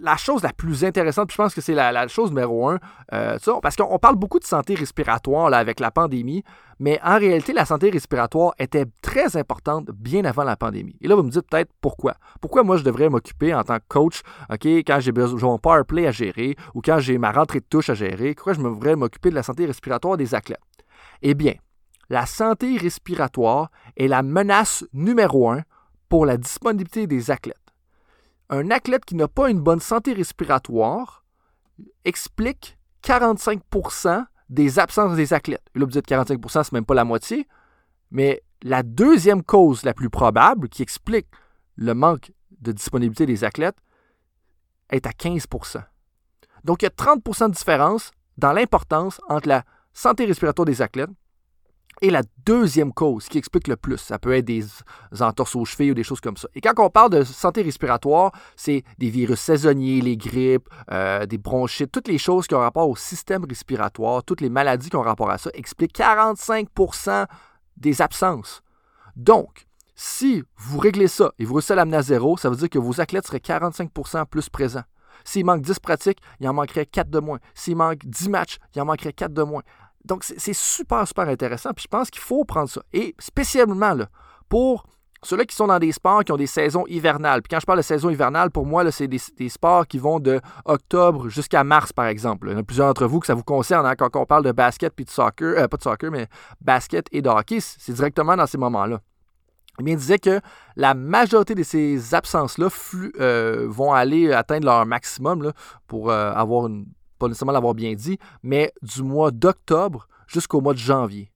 la 0.00 0.16
chose 0.16 0.42
la 0.42 0.52
plus 0.52 0.84
intéressante, 0.84 1.28
puis 1.28 1.34
je 1.34 1.42
pense 1.42 1.54
que 1.54 1.60
c'est 1.60 1.74
la, 1.74 2.08
chose 2.08 2.30
numéro 2.30 2.68
un, 2.68 2.78
euh, 3.12 3.38
parce 3.62 3.76
qu'on 3.76 3.98
parle 3.98 4.16
beaucoup 4.16 4.38
de 4.38 4.44
santé 4.44 4.74
respiratoire 4.74 5.50
là, 5.50 5.58
avec 5.58 5.80
la 5.80 5.90
pandémie, 5.90 6.42
mais 6.78 6.98
en 7.02 7.18
réalité, 7.18 7.52
la 7.52 7.64
santé 7.64 7.90
respiratoire 7.90 8.54
était 8.58 8.86
très 9.02 9.36
importante 9.36 9.90
bien 9.90 10.24
avant 10.24 10.44
la 10.44 10.56
pandémie. 10.56 10.96
Et 11.00 11.08
là, 11.08 11.16
vous 11.16 11.22
me 11.22 11.30
dites 11.30 11.48
peut-être 11.48 11.70
pourquoi. 11.80 12.14
Pourquoi 12.40 12.62
moi, 12.62 12.76
je 12.76 12.84
devrais 12.84 13.08
m'occuper 13.08 13.54
en 13.54 13.62
tant 13.64 13.78
que 13.78 13.84
coach, 13.88 14.22
OK, 14.50 14.64
quand 14.64 15.00
j'ai 15.00 15.12
besoin 15.12 15.50
mon 15.50 15.58
power 15.58 15.84
play 15.84 16.06
à 16.06 16.12
gérer 16.12 16.56
ou 16.74 16.80
quand 16.80 16.98
j'ai 16.98 17.18
ma 17.18 17.32
rentrée 17.32 17.60
de 17.60 17.66
touche 17.68 17.90
à 17.90 17.94
gérer, 17.94 18.34
pourquoi 18.34 18.54
je 18.54 18.62
devrais 18.62 18.96
m'occuper 18.96 19.30
de 19.30 19.34
la 19.34 19.42
santé 19.42 19.66
respiratoire 19.66 20.16
des 20.16 20.34
athlètes? 20.34 20.60
Eh 21.22 21.34
bien, 21.34 21.54
la 22.08 22.24
santé 22.26 22.76
respiratoire 22.76 23.70
est 23.96 24.08
la 24.08 24.22
menace 24.22 24.84
numéro 24.92 25.50
un 25.50 25.62
pour 26.08 26.26
la 26.26 26.36
disponibilité 26.36 27.06
des 27.06 27.30
athlètes 27.30 27.68
un 28.50 28.70
athlète 28.70 29.04
qui 29.04 29.14
n'a 29.14 29.28
pas 29.28 29.50
une 29.50 29.60
bonne 29.60 29.80
santé 29.80 30.12
respiratoire 30.12 31.24
explique 32.04 32.78
45% 33.04 34.24
des 34.48 34.78
absences 34.78 35.16
des 35.16 35.34
athlètes. 35.34 35.64
là, 35.74 35.84
vous 35.84 35.90
dites 35.90 36.08
45% 36.08 36.64
c'est 36.64 36.72
même 36.72 36.86
pas 36.86 36.94
la 36.94 37.04
moitié, 37.04 37.46
mais 38.10 38.42
la 38.62 38.82
deuxième 38.82 39.42
cause 39.42 39.84
la 39.84 39.94
plus 39.94 40.10
probable 40.10 40.68
qui 40.68 40.82
explique 40.82 41.26
le 41.76 41.94
manque 41.94 42.32
de 42.60 42.72
disponibilité 42.72 43.26
des 43.26 43.44
athlètes 43.44 43.76
est 44.90 45.06
à 45.06 45.10
15% 45.10 45.82
Donc, 46.64 46.82
il 46.82 46.86
y 46.86 46.88
a 46.88 46.90
30% 46.90 47.48
de 47.50 47.54
différence 47.54 48.10
dans 48.38 48.52
l'importance 48.52 49.20
entre 49.28 49.48
la 49.48 49.64
santé 49.92 50.24
respiratoire 50.24 50.66
des 50.66 50.82
athlètes 50.82 51.10
et 52.00 52.10
la 52.10 52.22
deuxième 52.44 52.92
cause 52.92 53.28
qui 53.28 53.38
explique 53.38 53.68
le 53.68 53.76
plus, 53.76 53.98
ça 53.98 54.18
peut 54.18 54.32
être 54.34 54.44
des 54.44 54.64
entorses 55.20 55.56
aux 55.56 55.64
chevilles 55.64 55.92
ou 55.92 55.94
des 55.94 56.04
choses 56.04 56.20
comme 56.20 56.36
ça. 56.36 56.48
Et 56.54 56.60
quand 56.60 56.72
on 56.78 56.90
parle 56.90 57.10
de 57.10 57.24
santé 57.24 57.62
respiratoire, 57.62 58.32
c'est 58.56 58.84
des 58.98 59.10
virus 59.10 59.40
saisonniers, 59.40 60.00
les 60.00 60.16
grippes, 60.16 60.68
euh, 60.90 61.26
des 61.26 61.38
bronchites, 61.38 61.90
toutes 61.90 62.08
les 62.08 62.18
choses 62.18 62.46
qui 62.46 62.54
ont 62.54 62.60
rapport 62.60 62.88
au 62.88 62.96
système 62.96 63.44
respiratoire, 63.44 64.22
toutes 64.22 64.40
les 64.40 64.50
maladies 64.50 64.90
qui 64.90 64.96
ont 64.96 65.02
rapport 65.02 65.30
à 65.30 65.38
ça, 65.38 65.50
expliquent 65.54 65.98
45% 65.98 67.26
des 67.76 68.02
absences. 68.02 68.62
Donc, 69.16 69.66
si 69.94 70.44
vous 70.56 70.78
réglez 70.78 71.08
ça 71.08 71.32
et 71.38 71.44
vous 71.44 71.54
réussissez 71.54 71.72
à 71.72 71.76
l'amener 71.76 71.96
à 71.96 72.02
zéro, 72.02 72.36
ça 72.36 72.48
veut 72.48 72.56
dire 72.56 72.70
que 72.70 72.78
vos 72.78 73.00
athlètes 73.00 73.26
seraient 73.26 73.38
45% 73.38 74.26
plus 74.26 74.48
présents. 74.48 74.84
S'il 75.24 75.44
manque 75.44 75.62
10 75.62 75.80
pratiques, 75.80 76.20
il 76.40 76.48
en 76.48 76.54
manquerait 76.54 76.86
4 76.86 77.10
de 77.10 77.18
moins. 77.18 77.38
S'il 77.54 77.76
manque 77.76 78.06
10 78.06 78.28
matchs, 78.28 78.58
il 78.74 78.80
en 78.80 78.84
manquerait 78.84 79.12
4 79.12 79.32
de 79.32 79.42
moins. 79.42 79.62
Donc, 80.04 80.24
c'est 80.24 80.54
super, 80.54 81.06
super 81.06 81.28
intéressant. 81.28 81.70
Puis 81.74 81.84
je 81.84 81.88
pense 81.88 82.10
qu'il 82.10 82.22
faut 82.22 82.44
prendre 82.44 82.68
ça. 82.68 82.82
Et 82.92 83.14
spécialement 83.18 83.94
là, 83.94 84.08
pour 84.48 84.84
ceux-là 85.22 85.44
qui 85.44 85.56
sont 85.56 85.66
dans 85.66 85.78
des 85.78 85.92
sports 85.92 86.24
qui 86.24 86.32
ont 86.32 86.36
des 86.36 86.46
saisons 86.46 86.84
hivernales. 86.86 87.42
Puis 87.42 87.48
quand 87.50 87.60
je 87.60 87.66
parle 87.66 87.78
de 87.78 87.82
saison 87.82 88.10
hivernale, 88.10 88.50
pour 88.50 88.66
moi, 88.66 88.90
c'est 88.90 89.08
des, 89.08 89.48
sports 89.48 89.86
qui 89.86 89.98
vont 89.98 90.20
de 90.20 90.40
octobre 90.64 91.28
jusqu'à 91.28 91.64
mars, 91.64 91.92
par 91.92 92.06
exemple. 92.06 92.48
Il 92.48 92.52
y 92.52 92.54
en 92.54 92.58
a 92.58 92.62
plusieurs 92.62 92.86
d'entre 92.86 93.06
vous 93.06 93.20
que 93.20 93.26
ça 93.26 93.34
vous 93.34 93.42
concerne 93.42 93.86
hein, 93.86 93.96
quand 93.96 94.14
on 94.16 94.26
parle 94.26 94.44
de 94.44 94.52
basket 94.52 94.94
puis 94.94 95.04
de 95.04 95.10
soccer, 95.10 95.58
euh, 95.58 95.68
pas 95.68 95.76
de 95.76 95.82
soccer, 95.82 96.10
mais 96.10 96.28
basket 96.60 97.06
et 97.12 97.22
de 97.22 97.28
hockey. 97.28 97.58
C'est 97.60 97.92
directement 97.92 98.36
dans 98.36 98.46
ces 98.46 98.58
moments-là. 98.58 99.00
il 99.80 99.96
disait 99.96 100.18
que 100.18 100.40
la 100.76 100.94
majorité 100.94 101.54
de 101.54 101.64
ces 101.64 102.14
absences-là 102.14 102.68
euh, 103.20 103.66
vont 103.68 103.92
aller 103.92 104.32
atteindre 104.32 104.66
leur 104.66 104.86
maximum 104.86 105.52
pour 105.88 106.10
euh, 106.10 106.32
avoir 106.32 106.68
une 106.68 106.86
pas 107.18 107.28
nécessairement 107.28 107.52
l'avoir 107.52 107.74
bien 107.74 107.94
dit, 107.94 108.18
mais 108.42 108.72
du 108.82 109.02
mois 109.02 109.30
d'octobre 109.30 110.08
jusqu'au 110.26 110.60
mois 110.60 110.74
de 110.74 110.78
janvier. 110.78 111.30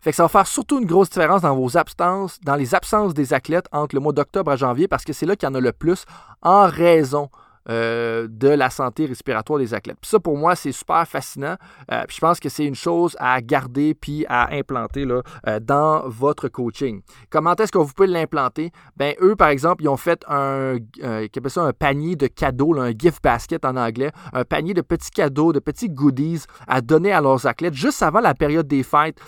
Fait 0.00 0.10
que 0.10 0.16
ça 0.16 0.22
va 0.22 0.28
faire 0.28 0.46
surtout 0.46 0.78
une 0.78 0.86
grosse 0.86 1.10
différence 1.10 1.42
dans 1.42 1.56
vos 1.56 1.76
absences, 1.76 2.38
dans 2.42 2.54
les 2.54 2.74
absences 2.74 3.14
des 3.14 3.32
athlètes 3.32 3.66
entre 3.72 3.94
le 3.94 4.00
mois 4.00 4.12
d'octobre 4.12 4.52
à 4.52 4.56
janvier, 4.56 4.86
parce 4.86 5.04
que 5.04 5.12
c'est 5.12 5.26
là 5.26 5.34
qu'il 5.34 5.48
y 5.48 5.50
en 5.50 5.54
a 5.54 5.60
le 5.60 5.72
plus 5.72 6.04
en 6.42 6.66
raison 6.66 7.28
euh, 7.68 8.28
de 8.30 8.48
la 8.48 8.70
santé 8.70 9.06
respiratoire 9.06 9.58
des 9.58 9.74
athlètes. 9.74 9.98
Puis 10.00 10.08
ça, 10.08 10.20
pour 10.20 10.36
moi, 10.36 10.54
c'est 10.54 10.72
super 10.72 11.06
fascinant. 11.06 11.56
Euh, 11.90 12.04
puis 12.06 12.16
je 12.16 12.20
pense 12.20 12.38
que 12.38 12.48
c'est 12.48 12.64
une 12.64 12.74
chose 12.74 13.16
à 13.18 13.40
garder 13.40 13.94
puis 13.94 14.24
à 14.28 14.54
implanter 14.54 15.04
euh, 15.06 15.60
dans 15.60 16.08
votre 16.08 16.48
coaching. 16.48 17.02
Comment 17.30 17.54
est-ce 17.56 17.72
que 17.72 17.78
vous 17.78 17.92
pouvez 17.92 18.08
l'implanter? 18.08 18.70
Ben, 18.96 19.14
eux, 19.20 19.34
par 19.34 19.48
exemple, 19.48 19.82
ils 19.82 19.88
ont 19.88 19.96
fait 19.96 20.24
un 20.28 20.78
panier 21.78 22.16
de 22.16 22.26
cadeaux, 22.28 22.78
un 22.78 22.92
gift 22.92 23.22
basket 23.22 23.64
en 23.64 23.76
anglais, 23.76 24.12
un 24.32 24.44
panier 24.44 24.74
de 24.74 24.82
petits 24.82 25.10
cadeaux, 25.10 25.52
de 25.52 25.58
petits 25.58 25.88
goodies 25.88 26.44
à 26.68 26.80
donner 26.80 27.12
à 27.12 27.20
leurs 27.20 27.46
athlètes 27.46 27.74
juste 27.74 28.02
avant 28.02 28.20
la 28.20 28.34
période 28.34 28.66
des 28.66 28.82
fêtes 28.82 29.18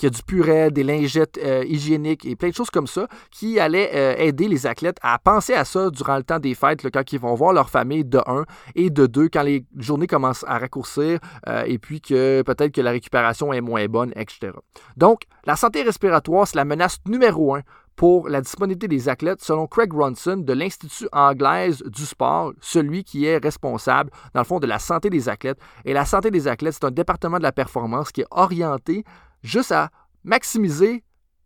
qu'il 0.00 0.06
y 0.06 0.12
a 0.12 0.16
du 0.16 0.22
purée, 0.22 0.70
des 0.70 0.82
lingettes 0.82 1.38
euh, 1.44 1.62
hygiéniques 1.66 2.24
et 2.24 2.34
plein 2.34 2.48
de 2.48 2.54
choses 2.54 2.70
comme 2.70 2.86
ça 2.86 3.06
qui 3.30 3.60
allaient 3.60 3.90
euh, 3.94 4.14
aider 4.16 4.48
les 4.48 4.66
athlètes 4.66 4.96
à 5.02 5.18
penser 5.18 5.52
à 5.52 5.66
ça 5.66 5.90
durant 5.90 6.16
le 6.16 6.22
temps 6.22 6.38
des 6.38 6.54
fêtes, 6.54 6.82
quand 6.90 7.12
ils 7.12 7.20
vont 7.20 7.34
voir 7.34 7.52
leur 7.52 7.68
famille 7.68 8.04
de 8.04 8.18
un 8.26 8.46
et 8.74 8.88
de 8.88 9.06
deux, 9.06 9.28
quand 9.28 9.42
les 9.42 9.66
journées 9.76 10.06
commencent 10.06 10.44
à 10.48 10.58
raccourcir 10.58 11.18
euh, 11.48 11.64
et 11.66 11.78
puis 11.78 12.00
que 12.00 12.40
peut-être 12.42 12.72
que 12.72 12.80
la 12.80 12.92
récupération 12.92 13.52
est 13.52 13.60
moins 13.60 13.86
bonne, 13.86 14.12
etc. 14.16 14.52
Donc, 14.96 15.24
la 15.44 15.56
santé 15.56 15.82
respiratoire, 15.82 16.48
c'est 16.48 16.56
la 16.56 16.64
menace 16.64 16.98
numéro 17.06 17.54
un 17.54 17.60
pour 18.00 18.30
la 18.30 18.40
disponibilité 18.40 18.88
des 18.88 19.10
athlètes, 19.10 19.42
selon 19.42 19.66
Craig 19.66 19.92
Ronson 19.92 20.38
de 20.38 20.52
l'Institut 20.54 21.06
anglaise 21.12 21.82
du 21.82 22.06
sport, 22.06 22.54
celui 22.62 23.04
qui 23.04 23.26
est 23.26 23.36
responsable, 23.36 24.10
dans 24.32 24.40
le 24.40 24.46
fond, 24.46 24.58
de 24.58 24.66
la 24.66 24.78
santé 24.78 25.10
des 25.10 25.28
athlètes. 25.28 25.58
Et 25.84 25.92
la 25.92 26.06
santé 26.06 26.30
des 26.30 26.48
athlètes, 26.48 26.76
c'est 26.80 26.86
un 26.86 26.90
département 26.90 27.36
de 27.36 27.42
la 27.42 27.52
performance 27.52 28.10
qui 28.10 28.22
est 28.22 28.26
orienté 28.30 29.04
juste 29.42 29.72
à 29.72 29.90
maximiser 30.24 31.02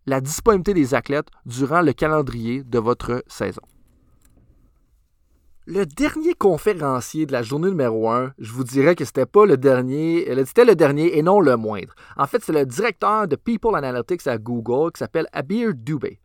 la 0.07 0.21
disponibilité 0.21 0.75
des 0.75 0.95
athlètes 0.95 1.29
durant 1.47 1.81
le 1.81 1.93
calendrier 1.93 2.63
de 2.63 2.79
votre 2.79 3.25
saison. 3.27 3.63
Le 5.67 5.87
dernier 5.87 6.35
conférencier 6.35 7.25
de 7.25 7.33
la 7.33 7.43
journée 7.43 7.71
numéro 7.71 8.11
1, 8.11 8.35
je 8.39 8.53
vous 8.53 8.65
dirais 8.65 8.95
que 8.95 9.07
c'était 9.07 9.25
pas 9.25 9.47
le 9.47 9.57
dernier, 9.57 10.27
c'était 10.45 10.67
le 10.67 10.75
dernier 10.75 11.17
et 11.17 11.23
non 11.23 11.41
le 11.41 11.57
moindre. 11.57 11.95
En 12.19 12.27
fait, 12.27 12.43
c'est 12.45 12.53
le 12.53 12.67
directeur 12.67 13.27
de 13.27 13.37
People 13.37 13.75
Analytics 13.75 14.27
à 14.27 14.37
Google 14.37 14.93
qui 14.93 14.99
s'appelle 14.99 15.27
Abir 15.33 15.73
Dubey. 15.75 16.21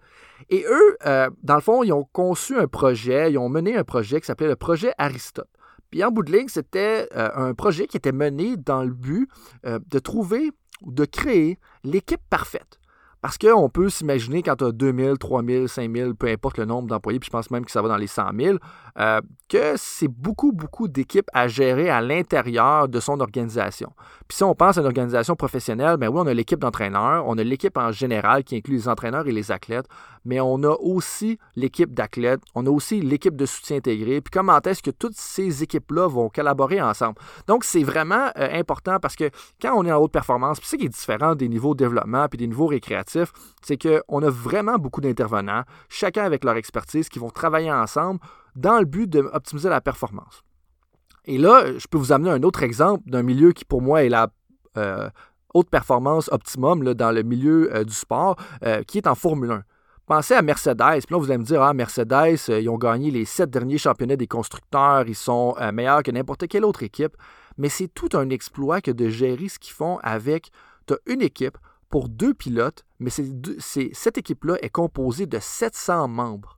Et 0.49 0.65
eux, 0.69 0.97
euh, 1.05 1.29
dans 1.41 1.55
le 1.55 1.62
fond, 1.62 1.84
ils 1.84 1.93
ont 1.93 2.05
conçu 2.12 2.58
un 2.58 2.67
projet, 2.67 3.32
ils 3.32 3.38
ont 3.38 3.47
mené 3.47 3.77
un 3.77 3.86
projet 3.86 4.19
qui 4.19 4.25
s'appelait 4.25 4.47
le 4.47 4.58
projet 4.58 4.91
Aristote. 4.97 5.47
Puis 5.89 6.03
en 6.03 6.12
bout 6.12 6.23
de 6.23 6.34
ligne, 6.34 6.49
c'était 6.49 7.08
euh, 7.15 7.29
un 7.34 7.53
projet 7.53 7.88
qui 7.88 7.95
était 7.95 8.12
mené 8.12 8.58
dans 8.58 8.84
le 8.84 8.91
but 8.91 9.29
euh, 9.65 9.79
de 9.88 9.99
trouver 9.99 10.51
de 10.86 11.06
créer 11.06 11.58
l'équipe 11.84 12.22
parfaite. 12.30 12.80
Parce 13.22 13.38
qu'on 13.38 13.70
peut 13.70 13.89
s'imaginer 13.89 14.42
quand 14.42 14.56
tu 14.56 14.63
as 14.63 14.72
2000, 14.72 15.18
3000, 15.18 15.68
5000, 15.68 16.15
peu 16.15 16.28
importe 16.28 16.58
le 16.58 16.63
nombre 16.63 16.88
d'employés, 16.88 17.20
puis 17.20 17.28
je 17.28 17.32
pense 17.32 17.52
même 17.52 17.65
que 17.65 17.72
ça 17.72 17.82
va 17.82 17.89
dans 17.89 17.98
les 17.98 18.08
100 18.08 18.30
000, 18.34 18.58
euh, 18.98 19.20
que 19.50 19.74
c'est 19.76 20.08
beaucoup, 20.08 20.54
beaucoup 20.54 20.88
d'équipes 20.88 21.30
à 21.34 21.50
gérer 21.50 21.89
à 21.89 22.00
l'intérieur 22.00 22.88
de 22.88 23.00
son 23.02 23.20
organisation. 23.20 23.92
Puis 24.30 24.38
si 24.38 24.44
on 24.46 24.56
pense 24.56 24.78
à 24.78 24.82
une 24.82 24.88
organisation 24.88 25.36
professionnelle, 25.36 25.98
bien 25.98 26.08
oui, 26.08 26.22
on 26.24 26.28
a 26.28 26.34
l'équipe 26.34 26.60
d'entraîneurs, 26.60 27.26
on 27.28 27.38
a 27.38 27.44
l'équipe 27.44 27.78
en 27.78 27.92
général 27.92 28.46
qui 28.46 28.56
inclut 28.56 28.76
les 28.76 28.88
entraîneurs 28.88 29.28
et 29.28 29.34
les 29.34 29.52
athlètes, 29.52 29.88
mais 30.25 30.39
on 30.39 30.63
a 30.63 30.75
aussi 30.75 31.39
l'équipe 31.55 31.93
d'athlètes, 31.93 32.41
on 32.55 32.65
a 32.65 32.69
aussi 32.69 33.01
l'équipe 33.01 33.36
de 33.36 33.45
soutien 33.45 33.77
intégré, 33.77 34.21
puis 34.21 34.32
comment 34.32 34.60
est-ce 34.60 34.84
que 34.84 34.91
toutes 34.91 35.15
ces 35.15 35.63
équipes-là 35.63 36.08
vont 36.08 36.29
collaborer 36.29 36.82
ensemble. 36.82 37.15
Donc, 37.47 37.63
c'est 37.63 37.84
vraiment 37.84 38.29
euh, 38.38 38.60
important 38.60 38.99
parce 38.99 39.15
que 39.15 39.29
quand 39.62 39.73
on 39.75 39.86
est 39.86 39.91
en 39.91 39.97
haute 39.97 40.12
performance, 40.12 40.60
puis 40.60 40.67
c'est 40.69 40.77
qui 40.77 40.86
est 40.86 40.89
différent 40.89 41.36
des 41.36 41.49
niveaux 41.49 41.73
de 41.73 41.79
développement 41.79 42.27
puis 42.27 42.38
des 42.38 42.47
niveaux 42.47 42.67
récréatifs, 42.67 43.32
c'est 43.62 43.77
qu'on 43.77 44.23
a 44.23 44.29
vraiment 44.29 44.77
beaucoup 44.77 45.01
d'intervenants, 45.01 45.63
chacun 45.88 46.23
avec 46.23 46.43
leur 46.43 46.55
expertise, 46.55 47.10
qui 47.10 47.19
vont 47.19 47.29
travailler 47.29 47.71
ensemble 47.71 48.19
dans 48.55 48.79
le 48.79 48.86
but 48.86 49.10
d'optimiser 49.10 49.69
la 49.69 49.82
performance. 49.82 50.43
Et 51.25 51.38
là, 51.38 51.77
je 51.77 51.88
peux 51.88 51.97
vous 51.97 52.12
amener 52.12 52.32
un 52.32 52.43
autre 52.43 52.63
exemple 52.63 53.10
d'un 53.10 53.23
milieu 53.23 53.51
qui, 53.51 53.65
pour 53.65 53.82
moi, 53.82 54.03
est 54.03 54.10
la 54.10 54.29
euh, 54.77 55.10
haute 55.53 55.69
performance 55.69 56.29
optimum 56.32 56.93
dans 56.93 57.12
le 57.12 57.23
milieu 57.23 57.73
euh, 57.75 57.84
du 57.84 57.93
sport, 57.93 58.36
qui 58.88 58.97
est 58.97 59.08
en 59.08 59.15
Formule 59.15 59.51
1. 59.51 59.63
Pensez 60.10 60.34
à 60.34 60.41
Mercedes. 60.41 61.06
Puis 61.06 61.13
là, 61.13 61.19
vous 61.19 61.30
allez 61.30 61.38
me 61.38 61.43
dire, 61.43 61.62
ah, 61.62 61.72
Mercedes, 61.72 62.39
ils 62.48 62.67
ont 62.67 62.80
gagné 62.80 63.12
les 63.12 63.26
sept 63.26 63.52
derniers 63.52 63.78
championnats 63.78 64.15
des 64.15 64.26
constructeurs, 64.26 65.08
ils 65.08 65.13
sont 65.13 65.56
meilleurs 65.72 66.02
que 66.02 66.10
n'importe 66.10 66.48
quelle 66.48 66.65
autre 66.65 66.82
équipe. 66.82 67.15
Mais 67.60 67.69
c'est 67.69 67.89
tout 67.89 68.10
un 68.13 68.32
exploit 68.32 68.82
que 68.82 68.89
de 68.89 69.08
gérer 69.08 69.50
ce 69.50 69.60
qu'ils 69.60 69.76
font 69.76 70.00
avec 70.02 70.50
une 71.06 71.22
équipe 71.22 71.60
pour 71.91 72.10
deux 72.10 72.34
pilotes, 72.34 72.86
mais 72.98 73.12
cette 73.12 74.17
équipe-là 74.17 74.56
est 74.63 74.72
composée 74.72 75.28
de 75.28 75.38
700 75.38 76.08
membres 76.08 76.58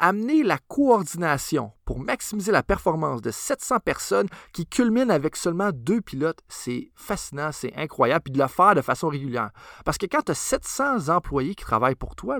amener 0.00 0.42
la 0.42 0.58
coordination 0.58 1.72
pour 1.84 2.00
maximiser 2.00 2.52
la 2.52 2.62
performance 2.62 3.20
de 3.20 3.30
700 3.30 3.80
personnes 3.80 4.28
qui 4.52 4.66
culminent 4.66 5.12
avec 5.12 5.36
seulement 5.36 5.70
deux 5.72 6.00
pilotes, 6.00 6.40
c'est 6.48 6.90
fascinant, 6.94 7.52
c'est 7.52 7.74
incroyable, 7.76 8.22
puis 8.24 8.32
de 8.32 8.38
le 8.38 8.48
faire 8.48 8.74
de 8.74 8.80
façon 8.80 9.08
régulière. 9.08 9.50
Parce 9.84 9.98
que 9.98 10.06
quand 10.06 10.22
tu 10.22 10.32
as 10.32 10.36
700 10.36 11.10
employés 11.10 11.54
qui 11.54 11.64
travaillent 11.64 11.94
pour 11.94 12.16
toi, 12.16 12.38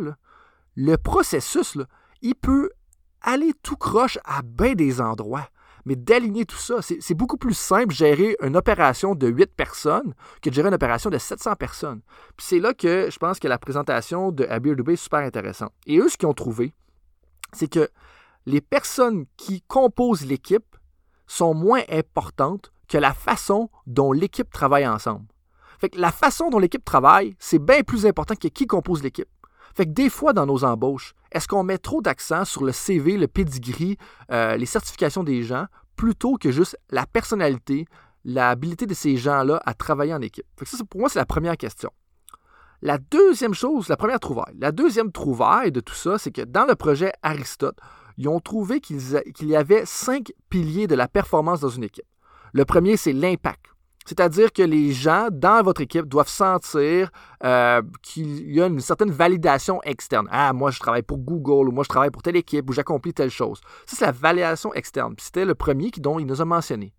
le 0.75 0.97
processus, 0.97 1.79
il 2.23 2.35
peut 2.35 2.71
aller 3.23 3.53
tout 3.63 3.77
croche 3.77 4.19
à 4.25 4.43
bien 4.43 4.75
des 4.75 5.01
endroits. 5.01 5.49
Mais 5.87 5.97
d'aligner 5.97 6.45
tout 6.45 6.57
ça, 6.59 6.77
c'est 6.83 7.15
beaucoup 7.15 7.39
plus 7.39 7.55
simple 7.55 7.95
gérer 7.95 8.37
une 8.43 8.57
opération 8.57 9.15
de 9.15 9.29
8 9.29 9.55
personnes 9.55 10.15
que 10.43 10.51
de 10.51 10.55
gérer 10.55 10.69
une 10.69 10.75
opération 10.75 11.09
de 11.09 11.17
700 11.17 11.57
personnes. 11.57 12.03
Puis 12.37 12.47
c'est 12.47 12.61
là 12.61 12.75
que 12.75 13.09
je 13.11 13.19
pense 13.19 13.39
que 13.39 13.49
la 13.49 13.59
présentation 13.59 14.31
de 14.31 14.45
Abir 14.45 14.77
Dubé 14.77 14.93
est 14.93 14.97
super 14.97 15.21
intéressante. 15.21 15.73
Et 15.87 15.99
eux, 15.99 16.09
ce 16.09 16.19
qu'ils 16.19 16.29
ont 16.29 16.35
trouvé, 16.35 16.75
c'est 17.53 17.69
que 17.69 17.89
les 18.47 18.61
personnes 18.61 19.25
qui 19.37 19.63
composent 19.63 20.27
l'équipe 20.27 20.77
sont 21.27 21.55
moins 21.55 21.83
importantes 21.91 22.73
que 22.89 22.99
la 22.99 23.15
façon 23.15 23.71
dont 23.87 24.13
l'équipe 24.13 24.51
travaille 24.51 24.87
ensemble. 24.87 25.27
Fait 25.79 25.89
que 25.89 25.99
la 25.99 26.13
façon 26.13 26.51
dont 26.51 26.59
l'équipe 26.59 26.85
travaille, 26.85 27.35
c'est 27.39 27.59
bien 27.59 27.83
plus 27.83 28.05
important 28.05 28.35
que 28.35 28.49
qui 28.49 28.67
compose 28.67 29.03
l'équipe. 29.03 29.29
Fait 29.75 29.87
que 29.87 29.91
des 29.91 30.09
fois, 30.09 30.33
dans 30.33 30.47
nos 30.47 30.65
embauches, 30.65 31.15
est-ce 31.33 31.47
qu'on 31.47 31.63
met 31.63 31.79
trop 31.79 32.03
d'accent 32.03 32.45
sur 32.45 32.65
le 32.65 32.73
CV, 32.73 33.17
le 33.17 33.29
pedigree, 33.29 33.97
euh, 34.31 34.57
les 34.57 34.67
certifications 34.67 35.25
des 35.25 35.43
gens, 35.43 35.67
plutôt 35.97 36.37
que 36.37 36.51
juste 36.51 36.77
la 36.91 37.07
personnalité, 37.07 37.87
l'habilité 38.25 38.87
de 38.87 38.95
ces 38.95 39.17
gens-là 39.17 39.61
à 39.65 39.75
travailler 39.75 40.15
en 40.15 40.21
équipe? 40.21 40.47
Fait 40.59 40.65
que 40.65 40.71
ça, 40.71 40.85
pour 40.85 41.01
moi, 41.01 41.09
c'est 41.09 41.19
la 41.19 41.27
première 41.27 41.57
question. 41.57 41.91
La 42.83 42.99
deuxième 42.99 43.55
chose, 43.55 43.89
la 43.89 43.97
première 43.97 44.21
trouvaille. 44.21 44.57
La 44.59 44.73
deuxième 44.73 45.13
trouvaille 45.13 45.71
de 45.71 45.81
tout 45.81 45.95
ça, 45.95 46.17
c'est 46.19 46.31
que 46.31 46.43
dans 46.43 46.65
le 46.65 46.75
projet 46.75 47.13
Aristote, 47.23 47.79
ils 48.17 48.29
ont 48.29 48.41
trouvé 48.41 48.81
qu'il 48.81 48.99
y 49.43 49.57
avait 49.57 49.85
cinq 49.85 50.33
piliers 50.49 50.87
de 50.87 50.95
la 50.95 51.07
performance 51.07 51.61
dans 51.61 51.69
une 51.69 51.85
équipe. 51.85 52.07
Le 52.53 52.65
premier, 52.65 52.97
c'est 52.97 53.13
l'impact. 53.13 53.67
C'est-à-dire 54.11 54.53
que 54.53 54.63
les 54.63 54.93
gens 54.93 55.29
dans 55.31 55.63
votre 55.63 55.83
équipe 55.83 56.07
doivent 56.07 56.29
sentir 56.29 57.13
euh, 57.45 57.81
qu'il 58.03 58.53
y 58.53 58.61
a 58.61 58.67
une 58.67 58.81
certaine 58.81 59.13
validation 59.13 59.81
externe. 59.85 60.27
Ah, 60.33 60.53
moi, 60.53 60.73
je 60.73 60.81
travaille 60.81 61.05
pour 61.05 61.19
Google, 61.19 61.69
ou 61.69 61.71
moi, 61.71 61.85
je 61.85 61.91
travaille 61.91 62.11
pour 62.11 62.21
telle 62.21 62.35
équipe, 62.35 62.69
ou 62.69 62.73
j'accomplis 62.73 63.15
telle 63.15 63.31
chose. 63.31 63.61
Ça, 63.87 63.97
c'est 63.97 64.07
la 64.07 64.11
validation 64.11 64.75
externe. 64.75 65.15
C'était 65.21 65.45
le 65.45 65.55
premier 65.55 65.93
dont 65.99 66.19
il 66.19 66.27
nous 66.27 66.43
a 66.43 66.45
mentionné. 66.45 66.93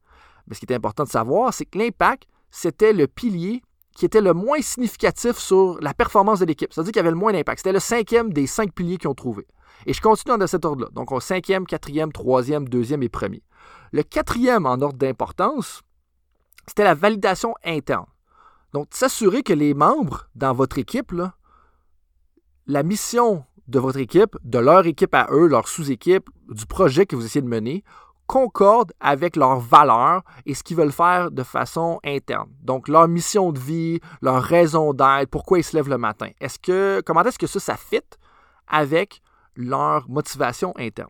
Mais 0.47 0.55
ce 0.55 0.61
qui 0.61 0.67
est 0.71 0.73
important 0.73 1.03
de 1.03 1.09
savoir, 1.09 1.53
c'est 1.53 1.65
que 1.65 1.77
l'impact, 1.77 2.29
c'était 2.49 2.93
le 2.93 3.07
pilier 3.07 3.61
qui 3.93 4.05
était 4.05 4.21
le 4.21 4.33
moins 4.33 4.61
significatif 4.61 5.37
sur 5.37 5.79
la 5.81 5.93
performance 5.93 6.39
de 6.39 6.45
l'équipe. 6.45 6.71
C'est-à-dire 6.71 6.93
qu'il 6.93 6.99
y 6.99 7.01
avait 7.01 7.11
le 7.11 7.17
moins 7.17 7.33
d'impact. 7.33 7.59
C'était 7.59 7.73
le 7.73 7.81
cinquième 7.81 8.31
des 8.31 8.47
cinq 8.47 8.71
piliers 8.71 8.95
qu'ils 8.95 9.09
ont 9.09 9.15
trouvé. 9.15 9.45
Et 9.85 9.91
je 9.91 9.99
continue 9.99 10.37
dans 10.37 10.47
cet 10.47 10.63
ordre-là. 10.63 10.87
Donc, 10.93 11.11
au 11.11 11.19
cinquième, 11.19 11.65
quatrième, 11.65 12.13
troisième, 12.13 12.69
deuxième 12.69 13.03
et 13.03 13.09
premier. 13.09 13.43
Le 13.91 14.03
quatrième 14.03 14.65
en 14.65 14.79
ordre 14.79 14.97
d'importance, 14.97 15.81
c'était 16.67 16.83
la 16.83 16.95
validation 16.95 17.53
interne. 17.63 18.05
Donc, 18.73 18.87
s'assurer 18.91 19.43
que 19.43 19.53
les 19.53 19.73
membres 19.73 20.27
dans 20.35 20.53
votre 20.53 20.77
équipe, 20.77 21.13
la 22.67 22.83
mission 22.83 23.43
de 23.67 23.79
votre 23.79 23.99
équipe, 23.99 24.37
de 24.43 24.59
leur 24.59 24.85
équipe 24.85 25.13
à 25.13 25.27
eux, 25.31 25.47
leur 25.47 25.67
sous-équipe, 25.67 26.29
du 26.49 26.65
projet 26.65 27.05
que 27.05 27.15
vous 27.15 27.25
essayez 27.25 27.41
de 27.41 27.47
mener, 27.47 27.83
concorde 28.27 28.93
avec 29.01 29.35
leurs 29.35 29.59
valeurs 29.59 30.23
et 30.45 30.53
ce 30.53 30.63
qu'ils 30.63 30.77
veulent 30.77 30.93
faire 30.93 31.31
de 31.31 31.43
façon 31.43 31.99
interne. 32.05 32.49
Donc, 32.61 32.87
leur 32.87 33.07
mission 33.09 33.51
de 33.51 33.59
vie, 33.59 33.99
leur 34.21 34.41
raison 34.41 34.93
d'être, 34.93 35.29
pourquoi 35.29 35.59
ils 35.59 35.63
se 35.63 35.75
lèvent 35.75 35.89
le 35.89 35.97
matin. 35.97 36.29
Est-ce 36.39 36.57
que, 36.57 37.01
comment 37.05 37.23
est-ce 37.23 37.37
que 37.37 37.47
ça, 37.47 37.59
ça 37.59 37.75
fit 37.75 37.99
avec 38.67 39.21
leur 39.57 40.09
motivation 40.09 40.73
interne? 40.77 41.09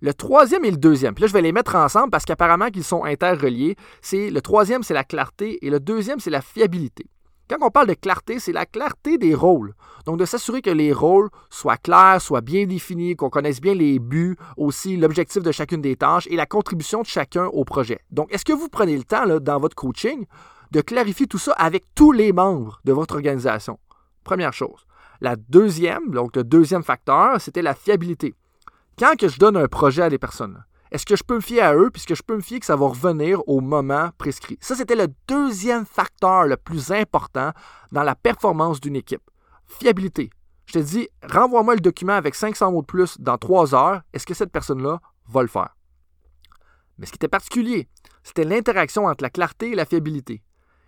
Le 0.00 0.12
troisième 0.12 0.64
et 0.64 0.70
le 0.70 0.76
deuxième. 0.76 1.14
Puis 1.14 1.22
là, 1.22 1.28
je 1.28 1.32
vais 1.32 1.42
les 1.42 1.52
mettre 1.52 1.74
ensemble 1.74 2.10
parce 2.10 2.24
qu'apparemment 2.24 2.70
qu'ils 2.70 2.84
sont 2.84 3.04
interreliés. 3.04 3.76
C'est 4.02 4.30
le 4.30 4.40
troisième, 4.40 4.82
c'est 4.82 4.94
la 4.94 5.04
clarté 5.04 5.64
et 5.64 5.70
le 5.70 5.80
deuxième, 5.80 6.20
c'est 6.20 6.30
la 6.30 6.42
fiabilité. 6.42 7.06
Quand 7.48 7.58
on 7.60 7.70
parle 7.70 7.86
de 7.86 7.94
clarté, 7.94 8.40
c'est 8.40 8.52
la 8.52 8.66
clarté 8.66 9.18
des 9.18 9.34
rôles. 9.34 9.74
Donc, 10.04 10.18
de 10.18 10.24
s'assurer 10.24 10.62
que 10.62 10.70
les 10.70 10.92
rôles 10.92 11.30
soient 11.48 11.76
clairs, 11.76 12.20
soient 12.20 12.40
bien 12.40 12.66
définis, 12.66 13.14
qu'on 13.14 13.30
connaisse 13.30 13.60
bien 13.60 13.74
les 13.74 14.00
buts, 14.00 14.36
aussi 14.56 14.96
l'objectif 14.96 15.44
de 15.44 15.52
chacune 15.52 15.80
des 15.80 15.94
tâches 15.94 16.26
et 16.28 16.34
la 16.34 16.46
contribution 16.46 17.02
de 17.02 17.06
chacun 17.06 17.46
au 17.46 17.64
projet. 17.64 18.00
Donc, 18.10 18.32
est-ce 18.32 18.44
que 18.44 18.52
vous 18.52 18.68
prenez 18.68 18.96
le 18.96 19.04
temps 19.04 19.26
dans 19.38 19.60
votre 19.60 19.76
coaching 19.76 20.26
de 20.72 20.80
clarifier 20.80 21.28
tout 21.28 21.38
ça 21.38 21.52
avec 21.52 21.84
tous 21.94 22.10
les 22.10 22.32
membres 22.32 22.80
de 22.84 22.92
votre 22.92 23.14
organisation? 23.14 23.78
Première 24.24 24.52
chose. 24.52 24.84
La 25.20 25.36
deuxième, 25.36 26.10
donc 26.10 26.34
le 26.34 26.42
deuxième 26.42 26.82
facteur, 26.82 27.40
c'était 27.40 27.62
la 27.62 27.74
fiabilité 27.74 28.34
quand 28.98 29.28
je 29.28 29.38
donne 29.38 29.56
un 29.56 29.68
projet 29.68 30.02
à 30.02 30.10
des 30.10 30.18
personnes, 30.18 30.64
est-ce 30.90 31.04
que 31.04 31.16
je 31.16 31.24
peux 31.24 31.34
me 31.34 31.40
fier 31.40 31.60
à 31.60 31.74
eux, 31.74 31.90
puisque 31.90 32.14
je 32.14 32.22
peux 32.22 32.36
me 32.36 32.40
fier 32.40 32.60
que 32.60 32.66
ça 32.66 32.76
va 32.76 32.86
revenir 32.86 33.46
au 33.48 33.60
moment 33.60 34.10
prescrit? 34.16 34.56
Ça, 34.60 34.74
c'était 34.74 34.96
le 34.96 35.08
deuxième 35.28 35.84
facteur 35.84 36.44
le 36.44 36.56
plus 36.56 36.92
important 36.92 37.52
dans 37.92 38.02
la 38.02 38.14
performance 38.14 38.80
d'une 38.80 38.96
équipe. 38.96 39.28
Fiabilité. 39.66 40.30
Je 40.66 40.74
te 40.74 40.78
dis, 40.78 41.08
renvoie-moi 41.28 41.74
le 41.74 41.80
document 41.80 42.14
avec 42.14 42.34
500 42.34 42.72
mots 42.72 42.80
de 42.80 42.86
plus 42.86 43.20
dans 43.20 43.36
trois 43.36 43.74
heures. 43.74 44.02
Est-ce 44.12 44.26
que 44.26 44.34
cette 44.34 44.52
personne-là 44.52 45.00
va 45.28 45.42
le 45.42 45.48
faire? 45.48 45.76
Mais 46.98 47.06
ce 47.06 47.12
qui 47.12 47.16
était 47.16 47.28
particulier, 47.28 47.88
c'était 48.22 48.44
l'interaction 48.44 49.06
entre 49.06 49.22
la 49.22 49.30
clarté 49.30 49.72
et 49.72 49.74
la 49.74 49.84
fiabilité. 49.84 50.42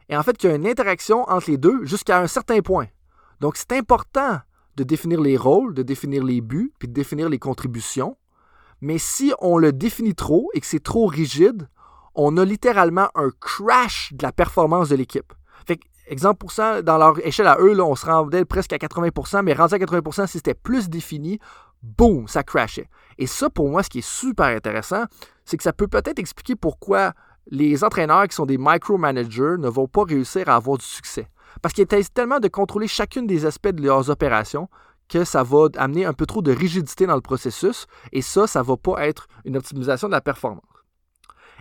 Et 0.08 0.16
en 0.16 0.22
fait, 0.22 0.42
il 0.42 0.48
y 0.48 0.52
a 0.52 0.56
une 0.56 0.66
interaction 0.66 1.28
entre 1.28 1.50
les 1.50 1.58
deux 1.58 1.84
jusqu'à 1.84 2.20
un 2.20 2.26
certain 2.26 2.60
point. 2.60 2.86
Donc, 3.40 3.56
c'est 3.56 3.72
important 3.72 4.40
de 4.78 4.84
définir 4.84 5.20
les 5.20 5.36
rôles, 5.36 5.74
de 5.74 5.82
définir 5.82 6.22
les 6.22 6.40
buts, 6.40 6.72
puis 6.78 6.86
de 6.86 6.92
définir 6.92 7.28
les 7.28 7.40
contributions. 7.40 8.16
Mais 8.80 8.98
si 8.98 9.32
on 9.40 9.58
le 9.58 9.72
définit 9.72 10.14
trop 10.14 10.50
et 10.54 10.60
que 10.60 10.66
c'est 10.66 10.82
trop 10.82 11.06
rigide, 11.06 11.68
on 12.14 12.36
a 12.36 12.44
littéralement 12.44 13.08
un 13.16 13.30
crash 13.40 14.12
de 14.12 14.22
la 14.22 14.30
performance 14.30 14.88
de 14.88 14.96
l'équipe. 14.96 15.32
Fait 15.66 15.80
exemple 16.06 16.38
pour 16.38 16.52
ça, 16.52 16.80
dans 16.80 16.96
leur 16.96 17.18
échelle 17.26 17.48
à 17.48 17.58
eux, 17.58 17.74
là, 17.74 17.84
on 17.84 17.96
se 17.96 18.06
rendait 18.06 18.44
presque 18.44 18.72
à 18.72 18.76
80%, 18.76 19.42
mais 19.42 19.52
rendu 19.52 19.74
à 19.74 19.78
80%, 19.78 20.26
si 20.26 20.38
c'était 20.38 20.54
plus 20.54 20.88
défini, 20.88 21.40
boum, 21.82 22.28
ça 22.28 22.44
crashait. 22.44 22.88
Et 23.18 23.26
ça, 23.26 23.50
pour 23.50 23.68
moi, 23.68 23.82
ce 23.82 23.90
qui 23.90 23.98
est 23.98 24.08
super 24.08 24.46
intéressant, 24.46 25.04
c'est 25.44 25.56
que 25.56 25.64
ça 25.64 25.72
peut 25.72 25.88
peut-être 25.88 26.20
expliquer 26.20 26.54
pourquoi 26.54 27.14
les 27.50 27.82
entraîneurs 27.82 28.28
qui 28.28 28.36
sont 28.36 28.46
des 28.46 28.58
micromanagers 28.58 29.56
ne 29.58 29.68
vont 29.68 29.88
pas 29.88 30.04
réussir 30.04 30.48
à 30.48 30.54
avoir 30.54 30.78
du 30.78 30.84
succès. 30.84 31.28
Parce 31.62 31.74
qu'ils 31.74 31.86
essayent 31.90 32.10
tellement 32.12 32.40
de 32.40 32.48
contrôler 32.48 32.88
chacune 32.88 33.26
des 33.26 33.46
aspects 33.46 33.68
de 33.68 33.82
leurs 33.82 34.10
opérations 34.10 34.68
que 35.08 35.24
ça 35.24 35.42
va 35.42 35.68
amener 35.76 36.04
un 36.04 36.12
peu 36.12 36.26
trop 36.26 36.42
de 36.42 36.52
rigidité 36.52 37.06
dans 37.06 37.14
le 37.14 37.20
processus 37.20 37.86
et 38.12 38.22
ça, 38.22 38.46
ça 38.46 38.60
ne 38.60 38.64
va 38.64 38.76
pas 38.76 39.06
être 39.06 39.26
une 39.44 39.56
optimisation 39.56 40.08
de 40.08 40.12
la 40.12 40.20
performance. 40.20 40.62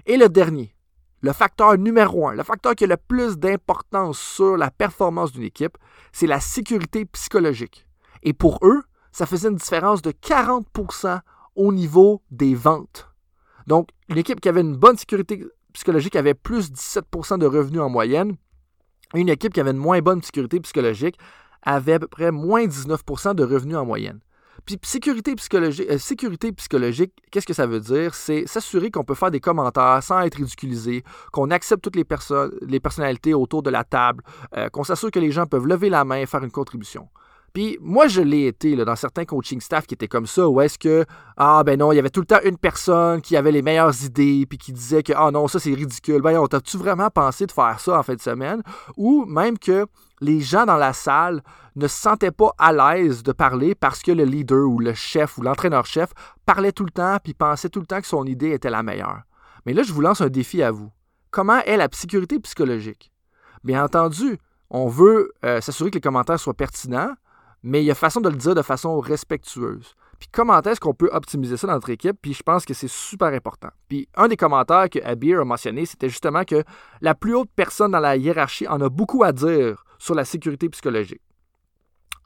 Et 0.05 0.17
le 0.17 0.29
dernier, 0.29 0.75
le 1.21 1.33
facteur 1.33 1.77
numéro 1.77 2.27
un, 2.27 2.33
le 2.33 2.43
facteur 2.43 2.75
qui 2.75 2.83
a 2.83 2.87
le 2.87 2.97
plus 2.97 3.37
d'importance 3.37 4.19
sur 4.19 4.57
la 4.57 4.69
performance 4.69 5.31
d'une 5.31 5.43
équipe, 5.43 5.77
c'est 6.11 6.27
la 6.27 6.39
sécurité 6.39 7.05
psychologique. 7.05 7.87
Et 8.23 8.33
pour 8.33 8.59
eux, 8.63 8.83
ça 9.11 9.25
faisait 9.25 9.49
une 9.49 9.55
différence 9.55 10.01
de 10.01 10.11
40% 10.11 11.19
au 11.55 11.73
niveau 11.73 12.21
des 12.29 12.53
ventes. 12.53 13.09
Donc, 13.65 13.89
une 14.09 14.17
équipe 14.17 14.39
qui 14.39 14.49
avait 14.49 14.61
une 14.61 14.75
bonne 14.75 14.97
sécurité 14.97 15.43
psychologique 15.73 16.15
avait 16.15 16.33
plus 16.33 16.71
de 16.71 16.77
17% 16.77 17.39
de 17.39 17.45
revenus 17.45 17.81
en 17.81 17.89
moyenne, 17.89 18.37
une 19.13 19.29
équipe 19.29 19.53
qui 19.53 19.59
avait 19.59 19.71
une 19.71 19.77
moins 19.77 19.99
bonne 19.99 20.21
sécurité 20.21 20.59
psychologique 20.59 21.17
avait 21.63 21.93
à 21.93 21.99
peu 21.99 22.07
près 22.07 22.31
moins 22.31 22.65
19% 22.65 23.35
de 23.35 23.43
revenus 23.43 23.77
en 23.77 23.85
moyenne. 23.85 24.19
Puis 24.65 24.77
sécurité 24.83 25.35
psychologique, 25.35 25.87
euh, 25.89 25.97
sécurité 25.97 26.51
psychologique 26.51 27.13
qu'est-ce 27.31 27.45
que 27.45 27.53
ça 27.53 27.67
veut 27.67 27.79
dire? 27.79 28.13
C'est 28.15 28.47
s'assurer 28.47 28.91
qu'on 28.91 29.03
peut 29.03 29.15
faire 29.15 29.31
des 29.31 29.39
commentaires 29.39 30.01
sans 30.01 30.21
être 30.21 30.35
ridiculisé, 30.35 31.03
qu'on 31.31 31.51
accepte 31.51 31.83
toutes 31.83 31.95
les, 31.95 32.03
personnalités 32.79 33.33
autour 33.33 33.63
de 33.63 33.69
la 33.69 33.83
table, 33.83 34.23
euh, 34.57 34.69
qu'on 34.69 34.83
s'assure 34.83 35.11
que 35.11 35.19
les 35.19 35.31
gens 35.31 35.45
peuvent 35.45 35.67
lever 35.67 35.89
la 35.89 36.03
main 36.03 36.17
et 36.17 36.25
faire 36.25 36.43
une 36.43 36.51
contribution. 36.51 37.07
Puis 37.57 37.79
moi, 37.81 38.07
je 38.07 38.21
l'ai 38.21 38.45
été 38.45 38.75
là, 38.75 38.85
dans 38.85 38.95
certains 38.95 39.25
coaching 39.25 39.59
staff 39.59 39.87
qui 39.87 39.95
étaient 39.95 40.07
comme 40.07 40.27
ça, 40.27 40.47
où 40.47 40.61
est-ce 40.61 40.77
que, 40.77 41.05
ah 41.37 41.63
ben 41.63 41.79
non, 41.79 41.91
il 41.91 41.95
y 41.95 41.97
avait 41.97 42.11
tout 42.11 42.19
le 42.19 42.27
temps 42.27 42.37
une 42.43 42.59
personne 42.59 43.19
qui 43.19 43.35
avait 43.35 43.51
les 43.51 43.63
meilleures 43.63 44.03
idées, 44.03 44.45
puis 44.47 44.59
qui 44.59 44.71
disait 44.71 45.01
que, 45.01 45.11
ah 45.15 45.31
non, 45.31 45.47
ça 45.47 45.59
c'est 45.59 45.73
ridicule, 45.73 46.21
ben 46.21 46.45
t'as-tu 46.47 46.77
vraiment 46.77 47.09
pensé 47.09 47.47
de 47.47 47.51
faire 47.51 47.79
ça 47.79 47.97
en 47.97 48.03
fin 48.03 48.13
de 48.13 48.21
semaine? 48.21 48.61
Ou 48.95 49.25
même 49.25 49.57
que 49.57 49.87
les 50.21 50.39
gens 50.39 50.67
dans 50.67 50.77
la 50.77 50.93
salle 50.93 51.41
ne 51.75 51.87
se 51.87 51.97
sentaient 51.99 52.29
pas 52.29 52.53
à 52.59 52.73
l'aise 52.73 53.23
de 53.23 53.31
parler 53.31 53.73
parce 53.73 54.03
que 54.03 54.11
le 54.11 54.25
leader 54.25 54.69
ou 54.69 54.77
le 54.77 54.93
chef 54.93 55.39
ou 55.39 55.41
l'entraîneur-chef 55.41 56.11
parlait 56.45 56.71
tout 56.71 56.85
le 56.85 56.91
temps, 56.91 57.17
puis 57.23 57.33
pensait 57.33 57.69
tout 57.69 57.79
le 57.79 57.87
temps 57.87 58.01
que 58.01 58.07
son 58.07 58.25
idée 58.25 58.51
était 58.51 58.69
la 58.69 58.83
meilleure. 58.83 59.23
Mais 59.65 59.73
là, 59.73 59.81
je 59.81 59.93
vous 59.93 60.01
lance 60.01 60.21
un 60.21 60.29
défi 60.29 60.61
à 60.61 60.69
vous. 60.69 60.91
Comment 61.31 61.61
est 61.61 61.77
la 61.77 61.87
sécurité 61.91 62.39
psychologique? 62.39 63.11
Bien 63.63 63.83
entendu, 63.83 64.37
on 64.69 64.87
veut 64.87 65.31
euh, 65.43 65.59
s'assurer 65.59 65.89
que 65.89 65.95
les 65.95 66.01
commentaires 66.01 66.39
soient 66.39 66.53
pertinents, 66.53 67.15
mais 67.63 67.81
il 67.81 67.85
y 67.85 67.91
a 67.91 67.95
façon 67.95 68.21
de 68.21 68.29
le 68.29 68.35
dire 68.35 68.55
de 68.55 68.61
façon 68.61 68.99
respectueuse. 68.99 69.95
Puis 70.19 70.29
comment 70.31 70.61
est-ce 70.61 70.79
qu'on 70.79 70.93
peut 70.93 71.09
optimiser 71.11 71.57
ça 71.57 71.67
dans 71.67 71.73
notre 71.73 71.89
équipe? 71.89 72.17
Puis 72.21 72.33
je 72.33 72.43
pense 72.43 72.65
que 72.65 72.73
c'est 72.73 72.89
super 72.89 73.27
important. 73.27 73.69
Puis 73.87 74.07
un 74.15 74.27
des 74.27 74.37
commentaires 74.37 74.89
que 74.89 74.99
Abir 75.03 75.41
a 75.41 75.45
mentionné, 75.45 75.85
c'était 75.85 76.09
justement 76.09 76.43
que 76.43 76.63
la 77.01 77.13
plus 77.13 77.35
haute 77.35 77.49
personne 77.55 77.91
dans 77.91 77.99
la 77.99 78.17
hiérarchie 78.17 78.67
en 78.67 78.81
a 78.81 78.89
beaucoup 78.89 79.23
à 79.23 79.31
dire 79.31 79.83
sur 79.99 80.15
la 80.15 80.25
sécurité 80.25 80.69
psychologique. 80.69 81.21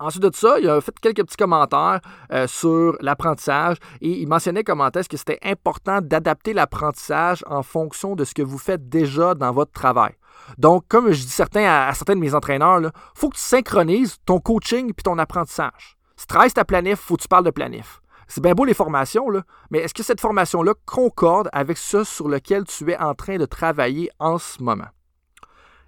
Ensuite 0.02 0.24
de 0.24 0.32
ça, 0.34 0.60
il 0.60 0.68
a 0.68 0.82
fait 0.82 0.98
quelques 1.00 1.24
petits 1.24 1.38
commentaires 1.38 2.00
euh, 2.32 2.48
sur 2.48 2.98
l'apprentissage 3.02 3.78
et 4.02 4.10
il 4.10 4.28
mentionnait 4.28 4.64
comment 4.64 4.90
est-ce 4.90 5.08
que 5.08 5.16
c'était 5.16 5.38
important 5.44 6.00
d'adapter 6.02 6.54
l'apprentissage 6.54 7.44
en 7.46 7.62
fonction 7.62 8.16
de 8.16 8.24
ce 8.24 8.34
que 8.34 8.42
vous 8.42 8.58
faites 8.58 8.90
déjà 8.90 9.36
dans 9.36 9.52
votre 9.52 9.72
travail. 9.72 10.14
Donc, 10.58 10.84
comme 10.88 11.12
je 11.12 11.26
dis 11.26 11.42
à, 11.42 11.94
certains 11.94 12.16
de 12.16 12.20
mes 12.20 12.34
entraîneurs, 12.34 12.82
il 12.82 12.92
faut 13.16 13.30
que 13.30 13.36
tu 13.36 13.42
synchronises 13.42 14.18
ton 14.26 14.40
coaching 14.40 14.94
puis 14.94 15.04
ton 15.04 15.18
apprentissage. 15.18 15.98
tu 16.18 16.26
travailles 16.26 16.52
ta 16.52 16.66
planif, 16.66 17.00
faut 17.00 17.18
que 17.18 17.22
tu 17.22 17.28
parles 17.28 17.46
de 17.46 17.52
planif. 17.52 18.02
C'est 18.28 18.42
bien 18.42 18.54
beau 18.54 18.64
les 18.64 18.74
formations, 18.74 19.28
mais 19.72 19.80
est-ce 19.80 19.94
que 19.94 20.04
cette 20.04 20.22
formation-là 20.22 20.74
concorde 20.86 21.50
avec 21.52 21.78
ce 21.78 22.06
sur 22.06 22.30
lequel 22.30 22.64
tu 22.64 22.90
es 22.90 22.98
en 22.98 23.14
train 23.14 23.38
de 23.38 23.46
travailler 23.46 24.10
en 24.20 24.38
ce 24.38 24.64
moment? 24.64 24.88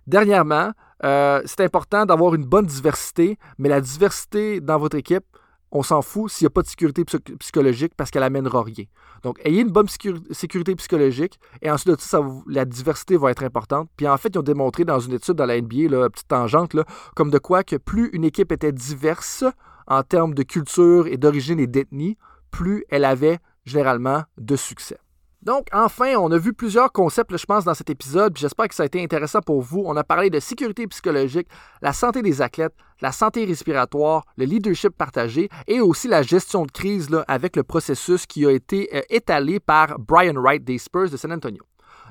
Dernièrement, 0.07 0.71
euh, 1.05 1.41
c'est 1.45 1.61
important 1.61 2.05
d'avoir 2.05 2.35
une 2.35 2.45
bonne 2.45 2.65
diversité, 2.65 3.37
mais 3.57 3.69
la 3.69 3.79
diversité 3.79 4.59
dans 4.59 4.77
votre 4.77 4.97
équipe, 4.97 5.25
on 5.73 5.81
s'en 5.81 6.03
fout 6.03 6.31
s'il 6.31 6.45
n'y 6.45 6.47
a 6.47 6.51
pas 6.51 6.61
de 6.61 6.67
sécurité 6.67 7.03
psychologique 7.39 7.93
parce 7.97 8.11
qu'elle 8.11 8.23
amènera 8.23 8.61
rien. 8.61 8.85
Donc, 9.23 9.39
ayez 9.43 9.61
une 9.61 9.71
bonne 9.71 9.87
sécurité 9.87 10.75
psychologique 10.75 11.39
et 11.63 11.71
ensuite 11.71 11.95
de 11.95 11.99
ça, 11.99 12.21
la 12.47 12.63
diversité 12.63 13.17
va 13.17 13.31
être 13.31 13.43
importante. 13.43 13.89
Puis 13.97 14.07
en 14.07 14.15
fait, 14.17 14.29
ils 14.35 14.37
ont 14.37 14.43
démontré 14.43 14.85
dans 14.85 14.99
une 14.99 15.13
étude 15.13 15.33
dans 15.33 15.47
la 15.47 15.59
NBA, 15.59 15.89
là, 15.89 16.09
petite 16.11 16.27
tangente, 16.27 16.75
comme 17.15 17.31
de 17.31 17.39
quoi 17.39 17.63
que 17.63 17.75
plus 17.75 18.09
une 18.13 18.23
équipe 18.23 18.51
était 18.51 18.71
diverse 18.71 19.43
en 19.87 20.03
termes 20.03 20.35
de 20.35 20.43
culture 20.43 21.07
et 21.07 21.17
d'origine 21.17 21.59
et 21.59 21.67
d'ethnie, 21.67 22.17
plus 22.51 22.85
elle 22.89 23.03
avait 23.03 23.39
généralement 23.65 24.23
de 24.37 24.55
succès. 24.55 24.99
Donc, 25.43 25.67
enfin, 25.73 26.15
on 26.15 26.31
a 26.31 26.37
vu 26.37 26.53
plusieurs 26.53 26.89
concepts, 26.93 27.35
je 27.35 27.45
pense, 27.45 27.65
dans 27.65 27.73
cet 27.73 27.89
épisode, 27.89 28.37
j'espère 28.37 28.69
que 28.69 28.75
ça 28.75 28.83
a 28.83 28.85
été 28.85 29.03
intéressant 29.03 29.41
pour 29.41 29.61
vous. 29.61 29.83
On 29.85 29.97
a 29.97 30.03
parlé 30.05 30.29
de 30.29 30.39
sécurité 30.39 30.87
psychologique, 30.87 31.49
la 31.81 31.91
santé 31.91 32.21
des 32.21 32.41
athlètes, 32.41 32.73
la 33.01 33.11
santé 33.11 33.43
respiratoire, 33.43 34.23
le 34.37 34.45
leadership 34.45 34.97
partagé 34.97 35.49
et 35.67 35.81
aussi 35.81 36.07
la 36.07 36.21
gestion 36.21 36.65
de 36.65 36.71
crise 36.71 37.09
avec 37.27 37.57
le 37.57 37.63
processus 37.63 38.25
qui 38.25 38.45
a 38.45 38.51
été 38.51 38.89
euh, 38.95 39.01
étalé 39.09 39.59
par 39.59 39.99
Brian 39.99 40.35
Wright 40.35 40.63
des 40.63 40.77
Spurs 40.77 41.09
de 41.09 41.17
San 41.17 41.33
Antonio. 41.33 41.63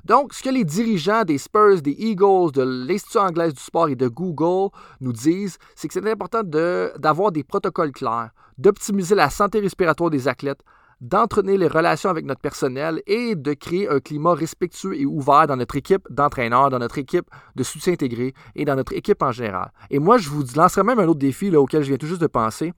Donc, 0.05 0.35
ce 0.35 0.43
que 0.43 0.51
les 0.51 0.65
dirigeants 0.65 1.25
des 1.25 1.39
Spurs, 1.39 1.81
des 1.81 1.97
Eagles, 1.99 2.53
de 2.53 2.63
l'Institut 2.63 3.19
anglaise 3.19 3.55
du 3.55 3.63
sport 3.63 3.89
et 3.89 3.97
de 3.97 4.09
Google 4.09 4.69
nous 5.01 5.13
disent, 5.15 5.57
c'est 5.75 5.89
que 5.89 5.95
c'est 5.95 6.11
important 6.11 6.43
d'avoir 6.43 7.33
des 7.33 7.45
protocoles 7.45 7.93
clairs, 7.93 8.31
d'optimiser 8.59 9.15
la 9.15 9.31
santé 9.31 9.61
respiratoire 9.61 10.11
des 10.11 10.29
athlètes, 10.29 10.61
d'entretenir 11.03 11.59
les 11.59 11.67
relations 11.67 12.11
avec 12.11 12.25
notre 12.25 12.41
personnel 12.41 13.03
et 13.09 13.35
de 13.35 13.53
créer 13.55 13.89
un 13.89 13.99
climat 13.99 14.35
respectueux 14.35 14.97
et 14.99 15.05
ouvert 15.05 15.49
dans 15.49 15.57
notre 15.57 15.77
équipe 15.77 16.07
d'entraîneurs, 16.09 16.71
dans 16.71 16.79
notre 16.79 16.97
équipe 16.97 17.29
de 17.57 17.63
soutien 17.65 17.95
intégré 17.95 18.35
et 18.55 18.65
dans 18.65 18.77
notre 18.77 18.93
équipe 18.93 19.21
en 19.21 19.33
général. 19.33 19.73
Et 19.91 19.99
moi, 19.99 20.17
je 20.17 20.31
vous 20.31 20.45
lancerai 20.55 20.85
même 20.85 21.01
un 21.01 21.09
autre 21.09 21.19
défi 21.19 21.55
auquel 21.55 21.83
je 21.83 21.89
viens 21.89 21.97
tout 21.97 22.07
juste 22.07 22.21
de 22.21 22.29
penser. 22.29 22.73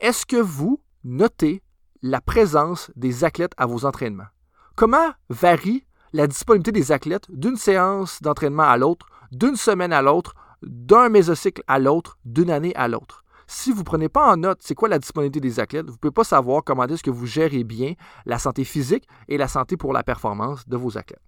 Est-ce 0.00 0.26
que 0.26 0.36
vous 0.36 0.82
notez 1.02 1.62
la 2.02 2.20
présence 2.20 2.90
des 2.94 3.24
athlètes 3.24 3.54
à 3.56 3.64
vos 3.64 3.86
entraînements? 3.86 4.28
Comment 4.76 5.12
varie 5.30 5.86
la 6.12 6.26
disponibilité 6.26 6.72
des 6.72 6.92
athlètes 6.92 7.26
d'une 7.30 7.56
séance 7.56 8.20
d'entraînement 8.20 8.64
à 8.64 8.76
l'autre, 8.76 9.06
d'une 9.32 9.56
semaine 9.56 9.94
à 9.94 10.02
l'autre, 10.02 10.34
d'un 10.62 11.08
mésocycle 11.08 11.62
à 11.66 11.78
l'autre, 11.78 12.18
d'une 12.26 12.50
année 12.50 12.74
à 12.76 12.86
l'autre? 12.86 13.21
Si 13.54 13.70
vous 13.70 13.80
ne 13.80 13.84
prenez 13.84 14.08
pas 14.08 14.32
en 14.32 14.38
note 14.38 14.60
c'est 14.62 14.74
quoi 14.74 14.88
la 14.88 14.98
disponibilité 14.98 15.38
des 15.38 15.60
athlètes, 15.60 15.84
vous 15.84 15.92
ne 15.92 15.98
pouvez 15.98 16.10
pas 16.10 16.24
savoir 16.24 16.64
comment 16.64 16.86
est-ce 16.86 17.02
que 17.02 17.10
vous 17.10 17.26
gérez 17.26 17.64
bien 17.64 17.92
la 18.24 18.38
santé 18.38 18.64
physique 18.64 19.06
et 19.28 19.36
la 19.36 19.46
santé 19.46 19.76
pour 19.76 19.92
la 19.92 20.02
performance 20.02 20.66
de 20.66 20.76
vos 20.78 20.96
athlètes. 20.96 21.20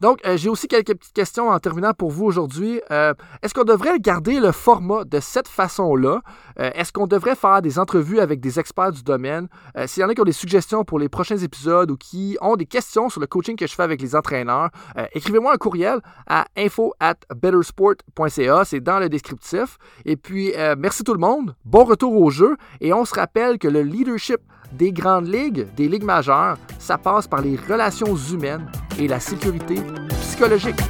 Donc, 0.00 0.20
euh, 0.26 0.36
j'ai 0.36 0.48
aussi 0.48 0.68
quelques 0.68 0.94
petites 0.94 1.12
questions 1.12 1.48
en 1.48 1.58
terminant 1.58 1.92
pour 1.92 2.10
vous 2.10 2.24
aujourd'hui. 2.24 2.80
Euh, 2.90 3.14
est-ce 3.42 3.54
qu'on 3.54 3.64
devrait 3.64 3.98
garder 3.98 4.40
le 4.40 4.52
format 4.52 5.04
de 5.04 5.20
cette 5.20 5.48
façon-là? 5.48 6.20
Euh, 6.58 6.70
est-ce 6.74 6.92
qu'on 6.92 7.06
devrait 7.06 7.36
faire 7.36 7.62
des 7.62 7.78
entrevues 7.78 8.20
avec 8.20 8.40
des 8.40 8.58
experts 8.58 8.92
du 8.92 9.02
domaine? 9.02 9.48
S'il 9.86 10.02
y 10.02 10.04
en 10.04 10.08
a 10.08 10.14
qui 10.14 10.20
ont 10.20 10.24
des 10.24 10.32
suggestions 10.32 10.84
pour 10.84 10.98
les 10.98 11.08
prochains 11.08 11.36
épisodes 11.36 11.90
ou 11.90 11.96
qui 11.96 12.36
ont 12.40 12.56
des 12.56 12.66
questions 12.66 13.08
sur 13.08 13.20
le 13.20 13.26
coaching 13.26 13.56
que 13.56 13.66
je 13.66 13.74
fais 13.74 13.82
avec 13.82 14.00
les 14.00 14.14
entraîneurs, 14.14 14.70
écrivez-moi 15.14 15.54
un 15.54 15.56
courriel 15.56 16.00
à 16.26 16.46
info 16.56 16.94
at 17.00 17.16
bettersport.ca. 17.34 18.64
C'est 18.64 18.80
dans 18.80 18.98
le 18.98 19.08
descriptif. 19.08 19.78
Et 20.04 20.16
puis, 20.16 20.52
merci 20.78 21.04
tout 21.04 21.14
le 21.14 21.20
monde. 21.20 21.54
Bon 21.64 21.84
retour 21.84 22.14
au 22.20 22.30
jeu. 22.30 22.56
Et 22.80 22.92
on 22.92 23.04
se 23.04 23.14
rappelle 23.14 23.58
que 23.58 23.68
le 23.68 23.82
leadership 23.82 24.40
des 24.72 24.92
grandes 24.92 25.28
ligues, 25.28 25.66
des 25.76 25.88
ligues 25.88 26.04
majeures, 26.04 26.56
ça 26.78 26.98
passe 26.98 27.26
par 27.26 27.40
les 27.40 27.56
relations 27.56 28.16
humaines 28.16 28.70
et 28.98 29.08
la 29.08 29.20
sécurité 29.20 29.76
psychologique. 30.20 30.80